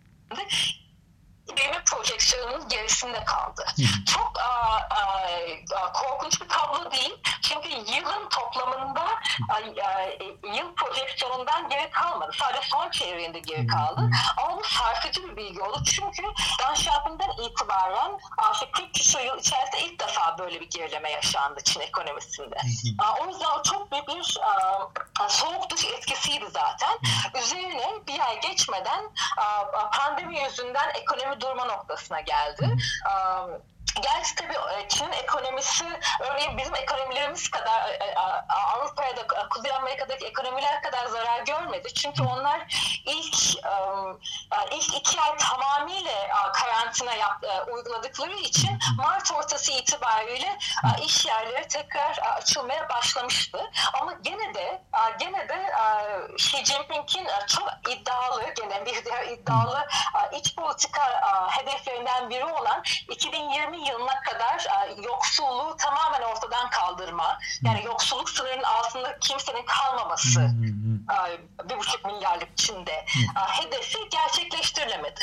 büyüme 1.57 1.83
projeksiyonunun 1.85 2.69
gerisinde 2.69 3.25
kaldı. 3.25 3.65
Hı. 3.77 4.05
Çok 4.05 4.33
a, 4.41 4.77
a, 4.91 5.29
a, 5.77 5.93
korkunç 5.93 6.41
bir 6.41 6.49
tablo 6.49 6.91
değil. 6.91 7.15
Çünkü 7.43 7.69
yılın 7.69 8.29
toplamında 8.29 9.05
a, 9.49 9.55
a, 9.87 10.03
yıl 10.57 10.75
projeksiyonundan 11.15 11.69
geri 11.69 11.91
kalmadı. 11.91 12.33
Sadece 12.41 12.61
son 12.69 12.91
çeyreğinde 12.91 13.39
geri 13.39 13.67
kaldı. 13.67 14.01
Hı. 14.01 14.11
Ama 14.37 14.57
bu 14.57 14.65
sarkıcı 14.65 15.29
bir 15.29 15.37
bilgi 15.37 15.63
oldu. 15.63 15.83
Çünkü 15.85 16.23
Dan 16.61 16.75
Xiaoping'den 16.75 17.31
itibaren 17.31 18.19
artık 18.39 18.73
40 18.73 18.95
küsur 18.95 19.21
yıl 19.21 19.39
içerisinde 19.39 19.81
ilk 19.81 20.01
defa 20.01 20.39
böyle 20.39 20.61
bir 20.61 20.71
gerileme 20.71 21.11
yaşandı 21.11 21.61
Çin 21.65 21.81
ekonomisinde. 21.81 22.57
A, 22.99 23.15
o 23.25 23.27
yüzden 23.27 23.63
çok 23.63 23.93
büyük 23.93 24.09
bir 24.09 24.39
soğuk 25.29 25.71
dış 25.71 25.85
etkisiydi 25.85 26.47
zaten. 26.51 26.93
Hı. 27.33 27.39
Üzerine 27.39 27.87
bir 28.09 28.21
ay 28.21 28.41
geçmeden 28.41 29.05
pandemi 29.93 30.43
yüzünden 30.43 30.91
ekonomi 30.95 31.41
durma 31.41 31.65
noktasına 31.65 32.21
geldi. 32.21 32.77
Gerçi 34.03 34.35
tabii 34.35 34.55
e, 34.55 34.89
Çin'in 34.89 35.13
ekonomisi 35.13 35.85
örneğin 36.21 36.59
bizim 36.59 36.75
ekonomilerimiz 36.75 37.51
kadar 37.51 37.89
e, 37.89 37.93
e, 37.93 38.15
Avrupa'ya 38.75 39.17
da 39.17 39.49
Kuzey 39.51 39.73
Amerika'daki 39.73 40.27
ekonomiler 40.27 40.83
kadar 40.83 41.07
zarar 41.07 41.45
görmedi. 41.45 41.95
Çünkü 41.95 42.23
onlar 42.23 42.61
ilk 43.07 43.55
ilk 44.73 44.95
iki 44.97 45.21
ay 45.21 45.37
tamamıyla 45.37 46.53
karantina 46.53 47.15
yap, 47.15 47.45
uyguladıkları 47.73 48.35
için 48.35 48.79
Mart 48.97 49.33
ortası 49.33 49.73
itibariyle 49.73 50.59
iş 51.03 51.27
yerleri 51.27 51.69
tekrar 51.69 52.19
açılmaya 52.19 52.89
başlamıştı. 52.89 53.71
Ama 54.01 54.13
gene 54.13 54.55
de 54.55 54.83
gene 55.19 55.49
de 55.49 55.73
Xi 56.35 56.65
Jinping'in 56.65 57.29
çok 57.49 57.69
iddialı 57.89 58.55
gene 58.57 58.87
bir 58.87 59.05
diğer 59.05 59.27
iddialı 59.27 59.87
iç 60.33 60.55
politika 60.57 61.03
hedeflerinden 61.51 62.31
biri 62.31 62.45
olan 62.45 62.83
2020 63.11 63.84
yılına 63.85 64.21
kadar 64.21 64.67
e, 64.89 65.03
yoksulluğu 65.03 65.77
tamamen 65.77 66.23
ortadan 66.23 66.71
kaldırma, 66.71 67.39
yani 67.63 67.85
yoksulluk 67.85 68.31
sınırının 68.31 68.63
altında 68.63 69.19
kimsenin 69.19 69.65
kalmaması 69.67 70.41
e, 70.41 71.69
bir 71.69 71.79
buçuk 71.79 72.05
milyarlık 72.05 72.49
içinde 72.53 72.93
e, 72.93 73.05
hedefi 73.37 73.99
gerçekleştirilemedi. 74.11 75.21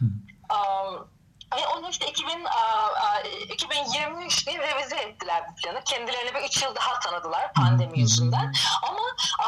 Um, 0.00 1.08
Hani 1.50 1.66
onu 1.66 1.90
işte 1.90 2.06
2000, 2.06 2.44
a, 2.44 3.20
2023 3.48 4.46
diye 4.46 4.58
revize 4.58 4.96
ettiler 4.96 5.42
bu 5.50 5.54
planı. 5.54 5.84
Kendilerine 5.84 6.34
bir 6.34 6.40
3 6.40 6.62
yıl 6.62 6.74
daha 6.74 6.98
tanıdılar 7.00 7.52
pandemi 7.52 8.00
yüzünden. 8.00 8.52
Ama 8.82 9.00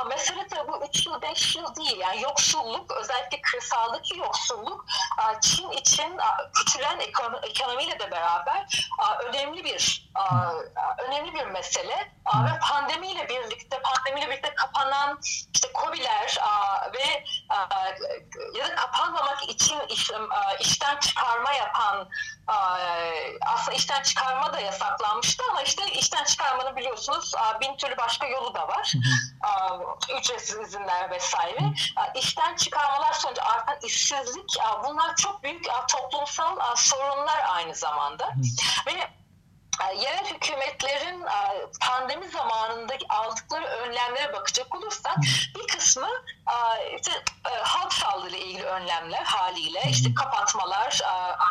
mesele 0.09 0.51
de 0.51 0.69
bu 0.69 0.87
3 0.89 1.07
yıl 1.07 1.23
5 1.23 1.57
yıl 1.57 1.75
değil. 1.77 1.99
Yani 1.99 2.23
yoksulluk 2.23 2.93
özellikle 2.93 3.41
kırsaldaki 3.41 4.19
yoksulluk 4.19 4.87
Çin 5.41 5.71
için 5.71 6.19
küçülen 6.55 6.99
ekonomi, 6.99 7.47
ekonomiyle 7.47 7.99
de 7.99 8.11
beraber 8.11 8.89
önemli 9.29 9.65
bir 9.65 10.09
önemli 11.09 11.35
bir 11.35 11.45
mesele. 11.47 12.13
Ve 12.27 12.59
pandemiyle 12.59 13.29
birlikte 13.29 13.83
pandemiyle 13.83 14.31
birlikte 14.31 14.55
kapanan 14.55 15.19
işte 15.55 15.69
COBİ'ler 15.75 16.39
ve 16.95 17.25
ya 18.59 18.69
da 18.69 18.75
kapanmamak 18.75 19.49
için 19.49 19.81
iş, 19.89 20.11
işten 20.61 20.99
çıkarma 21.01 21.53
yapan 21.53 22.09
aslında 23.47 23.77
işten 23.77 24.03
çıkarma 24.03 24.53
da 24.53 24.61
yasaklanmıştı 24.61 25.45
ama 25.51 25.63
işte 25.63 25.87
işten 25.93 26.25
çıkarmanın 26.25 26.77
biliyorsunuz 26.77 27.35
bin 27.61 27.77
türlü 27.77 27.97
başka 27.97 28.27
yolu 28.27 28.55
da 28.55 28.69
var. 28.69 28.93
Ücretsiz 30.19 30.59
izinler 30.59 31.11
vesaire. 31.11 31.61
İşten 32.15 32.57
çıkarmalar 32.57 33.13
sonucu 33.13 33.43
artan 33.43 33.77
işsizlik 33.83 34.59
bunlar 34.85 35.17
çok 35.17 35.43
büyük 35.43 35.65
toplumsal 35.89 36.77
sorunlar 36.77 37.45
aynı 37.49 37.75
zamanda. 37.75 38.31
Ve 38.87 39.11
yerel 39.81 40.25
hükümetlerin 40.25 41.25
pandemi 41.81 42.29
zamanındaki 42.29 43.07
aldıkları 43.09 43.65
önlemlere 43.65 44.33
bakacak 44.33 44.75
olursak 44.75 45.17
bir 45.55 45.67
kısmı 45.77 46.09
işte 46.97 47.13
halk 47.63 47.92
sağlığı 48.23 48.31
ile 48.31 48.39
ilgili 48.39 48.65
önlemler 48.65 49.25
haliyle 49.25 49.83
işte 49.89 50.15
kapatmalar, 50.15 51.01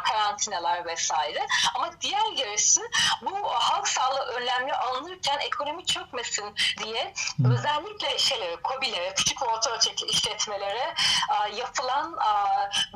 karantinalar 0.04 0.86
vesaire. 0.86 1.48
Ama 1.76 2.02
diğer 2.02 2.32
yarısı 2.38 2.82
bu 3.22 3.50
halk 3.54 3.88
sağlığı 3.88 4.26
önlemleri 4.26 4.76
alınırken 4.76 5.40
ekonomi 5.40 5.86
çökmesin 5.86 6.56
diye 6.84 7.14
özellikle 7.52 8.18
şeylere, 8.18 8.58
COBİ'lere, 8.64 9.14
küçük 9.14 9.42
ve 9.42 9.46
orta 9.46 9.72
ölçekli 9.72 10.08
işletmelere 10.08 10.94
yapılan 11.56 12.20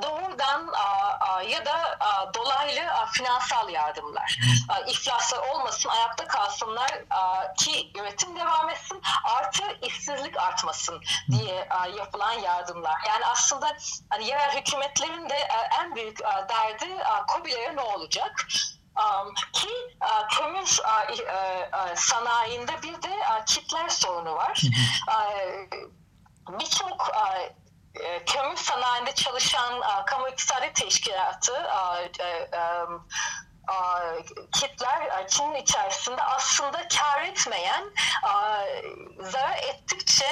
doğrudan 0.01 0.73
ya 1.47 1.65
da 1.65 1.97
dolaylı 2.33 2.81
finansal 3.11 3.69
yardımlar. 3.69 4.39
İflaslar 4.87 5.39
olmasın, 5.39 5.89
ayakta 5.89 6.27
kalsınlar 6.27 6.91
ki 7.57 7.91
üretim 7.95 8.35
devam 8.35 8.69
etsin, 8.69 9.01
artı 9.23 9.63
işsizlik 9.81 10.37
artmasın 10.37 11.03
diye 11.31 11.69
yapılan 11.97 12.33
yardımlar. 12.33 12.95
Yani 13.07 13.25
aslında 13.25 13.64
hani 14.09 14.27
yerel 14.27 14.57
hükümetlerin 14.59 15.29
de 15.29 15.35
e, 15.35 15.69
en 15.81 15.95
büyük 15.95 16.21
e, 16.21 16.49
derdi 16.49 17.03
COBİ'lere 17.33 17.75
ne 17.75 17.81
olacak? 17.81 18.47
Ki 19.53 19.69
kömür 20.31 20.81
sanayinde 21.95 22.81
bir 22.83 23.01
de 23.01 23.11
kitler 23.45 23.89
sorunu 23.89 24.35
var. 24.35 24.61
Birçok 26.49 27.11
kömür 28.25 28.55
sanayinde 28.55 29.15
çalışan 29.15 29.81
kamu 30.05 30.29
iktisadi 30.29 30.73
teşkilatı 30.73 31.67
kitler 34.53 35.27
Çin'in 35.27 35.55
içerisinde 35.55 36.23
aslında 36.23 36.87
kar 36.87 37.21
etmeyen 37.21 37.83
zarar 39.19 39.57
ettikçe 39.57 40.25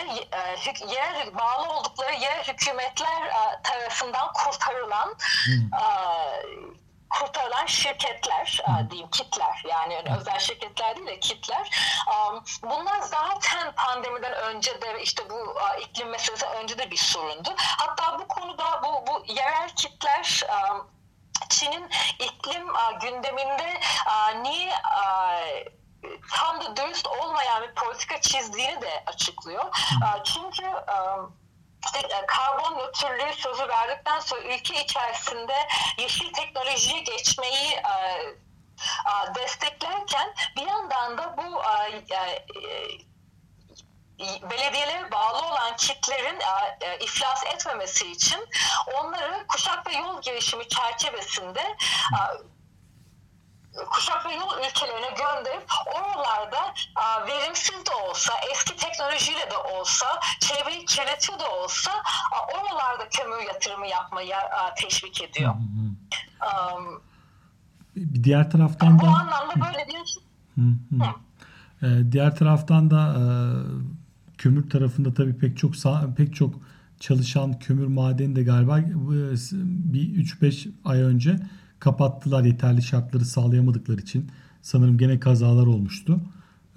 yer 0.88 1.36
bağlı 1.36 1.70
oldukları 1.70 2.14
yer 2.14 2.44
hükümetler 2.48 3.32
tarafından 3.64 4.34
kurtarılan 4.34 5.16
hmm. 5.46 5.70
kurtarılan 7.10 7.66
şirketler 7.66 8.62
hmm. 8.66 8.90
diyeyim 8.90 9.10
kitler 9.10 9.64
yani 9.70 10.04
özel 10.20 10.40
şirketler 10.40 10.96
değil 10.96 11.08
de 11.08 11.20
kitler 11.20 11.70
bunlar 12.64 13.02
zaten 13.02 13.72
pandemiden 13.76 14.34
önce 14.34 14.82
de 14.82 15.02
işte 15.02 15.30
bu 15.30 15.56
iklim 15.82 16.10
meselesi 16.10 16.46
önce 16.46 16.78
de 16.78 16.92
bir 16.92 16.98
sorundu 16.98 17.54
hatta 17.58 18.20
bu 18.20 18.28
konuda 18.28 18.82
bu, 18.84 19.08
bu 19.08 19.34
yerel 19.34 19.70
kitler 19.70 20.44
Çin'in 21.54 21.90
iklim 22.20 22.68
gündeminde 23.02 23.80
niye 24.42 24.74
tam 26.32 26.62
da 26.62 26.76
dürüst 26.76 27.08
olmayan 27.08 27.64
bir 27.64 27.76
politika 27.76 28.22
çizdiğini 28.22 28.82
de 28.82 29.04
açıklıyor. 29.08 29.64
Çünkü 30.24 30.64
işte 31.86 32.26
karbon 32.28 32.78
nötrlüğü 32.78 33.34
sözü 33.34 33.68
verdikten 33.68 34.20
sonra 34.20 34.42
ülke 34.42 34.84
içerisinde 34.84 35.68
yeşil 35.98 36.34
teknolojiye 36.34 37.00
geçmeyi 37.00 37.82
desteklerken 39.36 40.34
bir 40.56 40.68
yandan 40.68 41.18
da 41.18 41.38
bu 41.38 41.62
belediyelere 44.20 45.12
bağlı 45.12 45.48
olan 45.48 45.76
kitlerin 45.78 46.40
e, 46.40 46.86
e, 46.86 47.00
iflas 47.00 47.44
etmemesi 47.56 48.12
için 48.12 48.40
onları 49.00 49.48
kuşak 49.48 49.88
ve 49.88 49.96
yol 49.96 50.22
girişimi 50.22 50.68
çerçevesinde 50.68 51.62
e, 51.62 52.20
kuşak 53.92 54.26
ve 54.26 54.34
yol 54.34 54.58
ülkelerine 54.58 55.10
gönderip 55.10 55.72
oralarda 55.96 56.74
verimsiz 57.28 57.86
de 57.86 57.96
olsa, 58.10 58.34
eski 58.52 58.76
teknolojiyle 58.76 59.52
de 59.52 59.58
olsa, 59.58 60.06
çevreyi 60.40 60.86
kirletiyor 60.86 61.40
da 61.40 61.52
olsa 61.52 61.92
oralarda 62.54 63.10
kömür 63.10 63.48
yatırımı 63.48 63.88
yapmaya 63.88 64.74
teşvik 64.76 65.22
ediyor. 65.22 65.56
Um, 65.56 67.04
Bir 67.96 68.24
diğer 68.24 68.52
taraftan 68.52 69.00
da... 69.00 69.02
Bu 69.02 69.08
anlamda 69.08 69.54
böyle 69.66 69.88
bir... 69.88 70.18
Hı, 70.56 70.62
hı. 70.92 71.14
Ee, 71.84 72.12
diğer 72.12 72.36
taraftan 72.36 72.92
da 72.92 73.16
kömür 74.44 74.70
tarafında 74.70 75.14
tabii 75.14 75.38
pek 75.38 75.58
çok 75.58 75.74
pek 76.18 76.36
çok 76.36 76.56
çalışan 77.00 77.60
kömür 77.60 77.88
madeni 77.88 78.36
de 78.36 78.44
galiba 78.44 78.80
bir 79.94 80.26
3-5 80.26 80.72
ay 80.86 81.02
önce 81.02 81.40
kapattılar 81.80 82.44
yeterli 82.44 82.82
şartları 82.82 83.26
sağlayamadıkları 83.26 84.02
için. 84.02 84.32
Sanırım 84.62 84.98
gene 84.98 85.20
kazalar 85.20 85.68
olmuştu. 85.68 86.22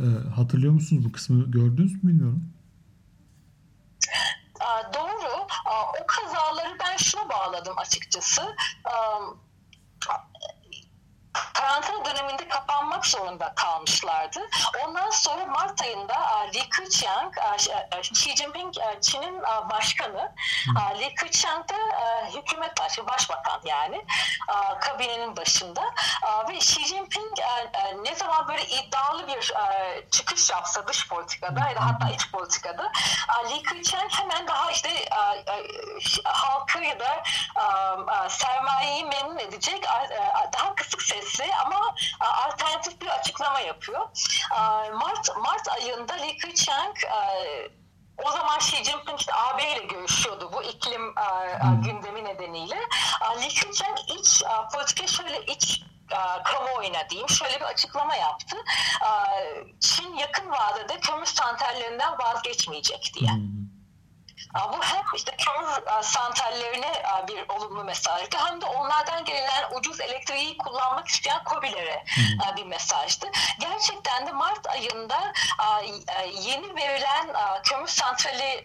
Ee, 0.01 0.05
hatırlıyor 0.35 0.73
musunuz 0.73 1.05
bu 1.05 1.13
kısmı 1.13 1.51
gördünüz 1.51 2.05
mü 2.05 2.11
bilmiyorum. 2.11 2.45
Doğru. 4.95 5.47
O 5.67 6.07
kazaları 6.07 6.77
ben 6.81 6.97
şuna 6.97 7.29
bağladım 7.29 7.75
açıkçası 7.79 8.43
karantina 11.67 12.05
döneminde 12.05 12.49
kapanmak 12.49 13.07
zorunda 13.07 13.55
kalmışlardı. 13.55 14.49
Ondan 14.85 15.11
sonra 15.11 15.47
Mart 15.47 15.83
ayında 15.83 16.15
Li 16.55 16.69
Keqiang, 16.71 17.35
Xi 18.13 18.37
Jinping 18.37 18.75
Çin'in 19.01 19.43
başkanı, 19.71 20.33
Li 20.99 21.15
Keqiang 21.15 21.69
da 21.69 21.75
hükümet 22.35 22.81
başı, 22.81 23.07
başbakan 23.07 23.61
yani 23.65 24.05
kabinenin 24.81 25.37
başında 25.37 25.83
ve 26.49 26.57
Xi 26.57 26.87
Jinping 26.87 27.39
ne 28.03 28.15
zaman 28.15 28.49
böyle 28.49 28.67
iddialı 28.67 29.29
bir 29.29 29.53
çıkış 30.11 30.51
yapsa 30.51 30.87
dış 30.87 31.09
politikada 31.09 31.69
ya 31.69 31.77
da 31.77 31.87
hatta 31.87 32.11
iç 32.11 32.31
politikada 32.33 32.93
Li 33.51 33.63
Keqiang 33.63 34.11
hemen 34.11 34.49
daha 34.49 34.71
işte 34.71 34.91
halkı 36.25 36.79
ya 36.79 37.01
da 37.01 37.23
sermayeyi 38.29 39.05
memnun 39.05 39.39
edecek 39.39 39.85
daha 40.53 40.75
kısık 40.75 41.03
sesli 41.03 41.56
ama 41.65 41.95
alternatif 42.47 43.01
bir 43.01 43.07
açıklama 43.07 43.61
yapıyor. 43.61 44.09
Mart 44.95 45.37
Mart 45.37 45.69
ayında 45.69 46.15
Li 46.15 46.37
Keqiang 46.37 46.97
o 48.25 48.31
zaman 48.31 48.59
Xi 48.59 48.85
Jinping 48.85 49.21
işte 49.21 49.33
AB 49.35 49.73
ile 49.73 49.85
görüşüyordu 49.85 50.51
bu 50.53 50.63
iklim 50.63 51.15
hmm. 51.17 51.83
gündemi 51.83 52.25
nedeniyle. 52.25 52.81
Li 53.41 53.49
Keqiang 53.49 53.99
iç 54.19 54.43
politika 54.75 55.07
şöyle 55.07 55.45
iç 55.45 55.83
kamuoyuna 56.45 57.11
diyeyim 57.11 57.29
şöyle 57.29 57.57
bir 57.57 57.65
açıklama 57.65 58.17
yaptı. 58.17 58.57
Çin 59.81 60.15
yakın 60.15 60.51
vadede 60.51 61.01
kömür 61.01 61.27
santrallerinden 61.27 62.19
vazgeçmeyecek 62.19 63.13
diye. 63.15 63.31
Hmm. 63.31 63.66
Bu 64.55 64.83
hem 64.83 65.05
işte 65.15 65.37
kömür 65.37 66.03
santrallerine 66.03 66.93
bir 67.29 67.49
olumlu 67.49 67.85
mesajdı 67.85 68.37
hem 68.37 68.61
de 68.61 68.67
onlardan 68.67 69.25
gelen 69.25 69.71
ucuz 69.75 70.01
elektriği 70.01 70.59
kullanmak 70.59 71.09
isteyen 71.09 71.43
COBİ'lere 71.51 72.05
bir 72.57 72.65
mesajdı. 72.65 73.27
Gerçekten 73.61 74.27
de 74.27 74.33
Mart 74.33 74.67
ayında 74.67 75.33
yeni 76.33 76.77
verilen 76.77 77.27
kömür 77.65 77.89
santrali 77.89 78.65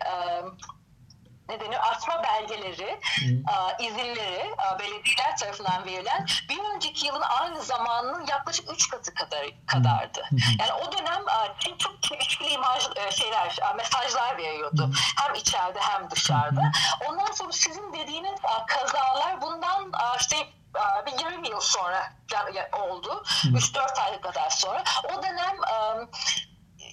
nedeni 1.52 1.80
artma 1.80 2.24
belgeleri, 2.24 3.00
hmm. 3.20 3.86
izinleri 3.88 4.56
belediyeler 4.80 5.38
tarafından 5.40 5.86
verilen 5.86 6.26
bir 6.50 6.60
önceki 6.76 7.08
yılın 7.08 7.22
aynı 7.22 7.62
zamanının 7.62 8.26
yaklaşık 8.28 8.74
3 8.74 8.90
katı 8.90 9.14
kadar 9.14 9.46
kadardı. 9.68 10.30
Yani 10.60 10.74
o 10.74 10.92
dönem 10.92 11.22
Çin 11.60 11.78
çok 11.78 12.04
çelişkili 12.04 12.50
imaj 12.50 12.84
şeyler, 13.10 13.58
mesajlar 13.78 14.38
veriyordu. 14.38 14.92
Hem 15.18 15.36
içeride 15.36 15.80
hem 15.80 16.12
dışarıda. 16.12 16.72
Ondan 17.10 17.32
sonra 17.32 17.52
sizin 17.52 17.94
dediğiniz 17.94 18.40
kazalar 18.68 19.42
bundan 19.42 19.92
işte 20.20 20.36
bir 21.06 21.26
20 21.26 21.50
yıl 21.50 21.60
sonra 21.60 22.14
oldu. 22.74 23.24
3-4 23.44 24.02
ay 24.02 24.22
kadar 24.22 24.50
sonra. 24.50 24.84
O 25.04 25.24
dönem 25.24 25.58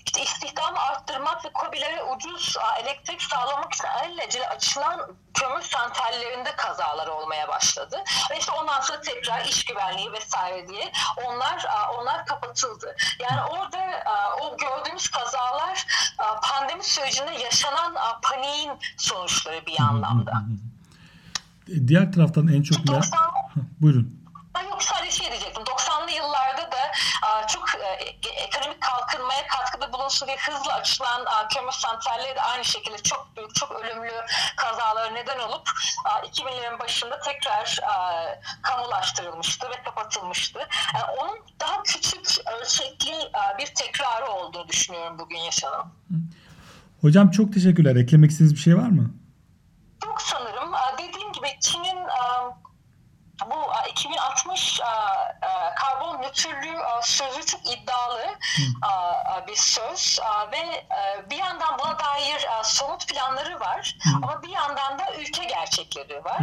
işte 0.08 0.22
istihdamı 0.22 0.78
arttırmak 0.78 1.44
ve 1.44 1.48
COBİ'lere 1.54 2.02
ucuz 2.02 2.56
elektrik 2.82 3.22
sağlamak 3.22 3.74
için 3.74 3.84
alelacele 3.84 4.48
açılan 4.48 5.00
kömür 5.34 5.62
santrallerinde 5.62 6.56
kazalar 6.56 7.06
olmaya 7.06 7.48
başladı. 7.48 7.96
Ve 8.30 8.38
işte 8.38 8.52
ondan 8.52 8.80
sonra 8.80 9.00
tekrar 9.00 9.44
iş 9.44 9.64
güvenliği 9.64 10.12
vesaire 10.12 10.68
diye 10.68 10.92
onlar 11.26 11.66
onlar 11.98 12.26
kapatıldı. 12.26 12.96
Yani 13.20 13.40
orada 13.42 13.78
o 14.42 14.56
gördüğümüz 14.56 15.08
kazalar 15.08 15.86
pandemi 16.42 16.84
sürecinde 16.84 17.32
yaşanan 17.32 17.94
paniğin 18.22 18.72
sonuçları 18.96 19.66
bir 19.66 19.80
anlamda. 19.80 20.32
Diğer 21.86 22.12
taraftan 22.12 22.48
en 22.48 22.62
çok... 22.62 22.86
90... 22.86 23.20
Buyurun. 23.80 24.17
Yok 24.62 24.82
sadece 24.82 25.10
şey 25.10 25.30
diyecektim. 25.30 25.62
90'lı 25.62 26.10
yıllarda 26.10 26.72
da 26.72 26.92
çok 27.46 27.74
e, 27.74 27.86
ekonomik 28.30 28.82
kalkınmaya 28.82 29.46
katkıda 29.46 29.92
bulunsun 29.92 30.28
diye 30.28 30.36
hızlı 30.36 30.72
açılan 30.72 31.48
kömür 31.54 31.72
santralleri 31.72 32.36
de 32.36 32.42
aynı 32.42 32.64
şekilde 32.64 32.98
çok 32.98 33.36
büyük, 33.36 33.54
çok 33.54 33.70
ölümlü 33.72 34.12
kazalara 34.56 35.10
neden 35.10 35.38
olup 35.38 35.70
2000'lerin 36.04 36.78
başında 36.78 37.20
tekrar 37.20 37.80
kamulaştırılmıştı 38.62 39.70
ve 39.70 39.82
kapatılmıştı. 39.82 40.58
Yani 40.94 41.04
onun 41.18 41.38
daha 41.60 41.82
küçük 41.82 42.46
ölçekli 42.46 43.32
bir 43.58 43.66
tekrarı 43.66 44.26
olduğunu 44.26 44.68
düşünüyorum 44.68 45.18
bugün 45.18 45.38
yaşanan. 45.38 45.92
Hocam 47.00 47.30
çok 47.30 47.52
teşekkürler. 47.52 47.96
Eklemek 47.96 48.30
istediğiniz 48.30 48.54
bir 48.54 48.60
şey 48.60 48.76
var 48.76 48.88
mı? 48.88 49.14
Yok 50.04 50.22
sanırım. 50.22 50.72
Dediğim 50.98 51.32
gibi 51.32 51.48
Çin'in 51.60 51.98
bu 53.46 53.72
2060 53.90 54.80
karbon 55.76 56.22
nötrlüğü 56.22 56.78
sözü 57.02 57.46
çok 57.46 57.60
iddialı 57.72 58.26
Hı. 58.56 59.46
bir 59.46 59.56
söz 59.56 60.20
ve 60.52 60.86
bir 61.30 61.36
yandan 61.36 61.78
buna 61.78 61.98
dair 61.98 62.46
somut 62.62 63.08
planları 63.08 63.60
var 63.60 63.96
Hı. 64.04 64.10
ama 64.16 64.42
bir 64.42 64.48
yandan 64.48 64.98
da 64.98 65.14
ülke 65.14 65.44
gerçekleri 65.44 66.24
var 66.24 66.40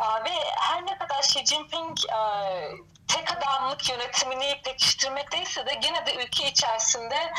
Hı. 0.00 0.24
ve 0.24 0.30
her 0.56 0.86
ne 0.86 0.98
kadar 0.98 1.18
Xi 1.18 1.46
Jinping 1.46 1.98
tek 3.08 3.36
adamlık 3.36 3.90
yönetimini 3.90 4.60
pekiştirmekteyse 4.64 5.66
de 5.66 5.74
gene 5.74 6.06
de 6.06 6.14
ülke 6.14 6.48
içerisinde. 6.48 7.32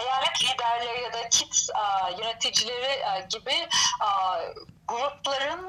Eyalet 0.00 0.44
liderleri 0.44 1.02
ya 1.02 1.12
da 1.12 1.28
kit 1.28 1.68
yöneticileri 2.18 3.28
gibi 3.28 3.68
grupların 4.88 5.68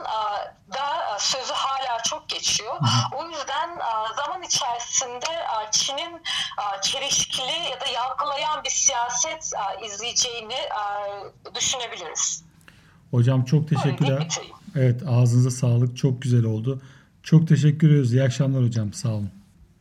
da 0.74 1.18
sözü 1.20 1.54
hala 1.54 2.04
çok 2.04 2.30
geçiyor. 2.30 2.76
O 3.18 3.26
yüzden 3.30 3.80
zaman 4.18 4.44
içerisinde 4.44 5.46
Çin'in 5.72 6.22
çelişkili 6.82 7.70
ya 7.72 7.82
da 7.82 7.86
yalpalayan 7.86 8.64
bir 8.64 8.70
siyaset 8.70 9.52
izleyeceğini 9.86 10.58
düşünebiliriz. 11.56 12.44
Hocam 13.12 13.46
çok 13.46 13.70
teşekkürler. 13.70 14.28
Evet 14.76 15.02
ağzınıza 15.10 15.52
sağlık. 15.52 15.98
Çok 15.98 16.22
güzel 16.22 16.46
oldu. 16.46 16.82
Çok 17.24 17.48
teşekkür 17.48 17.88
ediyoruz. 17.88 18.14
İyi 18.14 18.24
akşamlar 18.24 18.64
hocam. 18.64 18.94
Sağ 18.94 19.10
olun. 19.10 19.32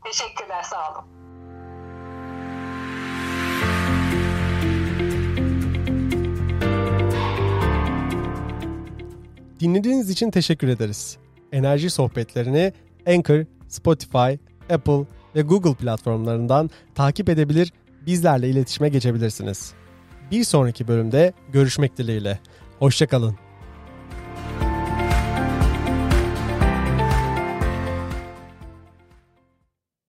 Teşekkürler. 0.04 0.62
Sağ 0.62 0.92
olun. 0.92 1.04
Dinlediğiniz 9.62 10.10
için 10.10 10.30
teşekkür 10.30 10.68
ederiz. 10.68 11.16
Enerji 11.52 11.90
sohbetlerini 11.90 12.72
Anchor, 13.06 13.44
Spotify, 13.68 14.32
Apple 14.70 15.06
ve 15.36 15.42
Google 15.42 15.74
platformlarından 15.74 16.70
takip 16.94 17.28
edebilir, 17.28 17.72
bizlerle 18.06 18.48
iletişime 18.48 18.88
geçebilirsiniz. 18.88 19.72
Bir 20.30 20.44
sonraki 20.44 20.88
bölümde 20.88 21.32
görüşmek 21.52 21.98
dileğiyle. 21.98 22.38
Hoşçakalın. 22.78 23.36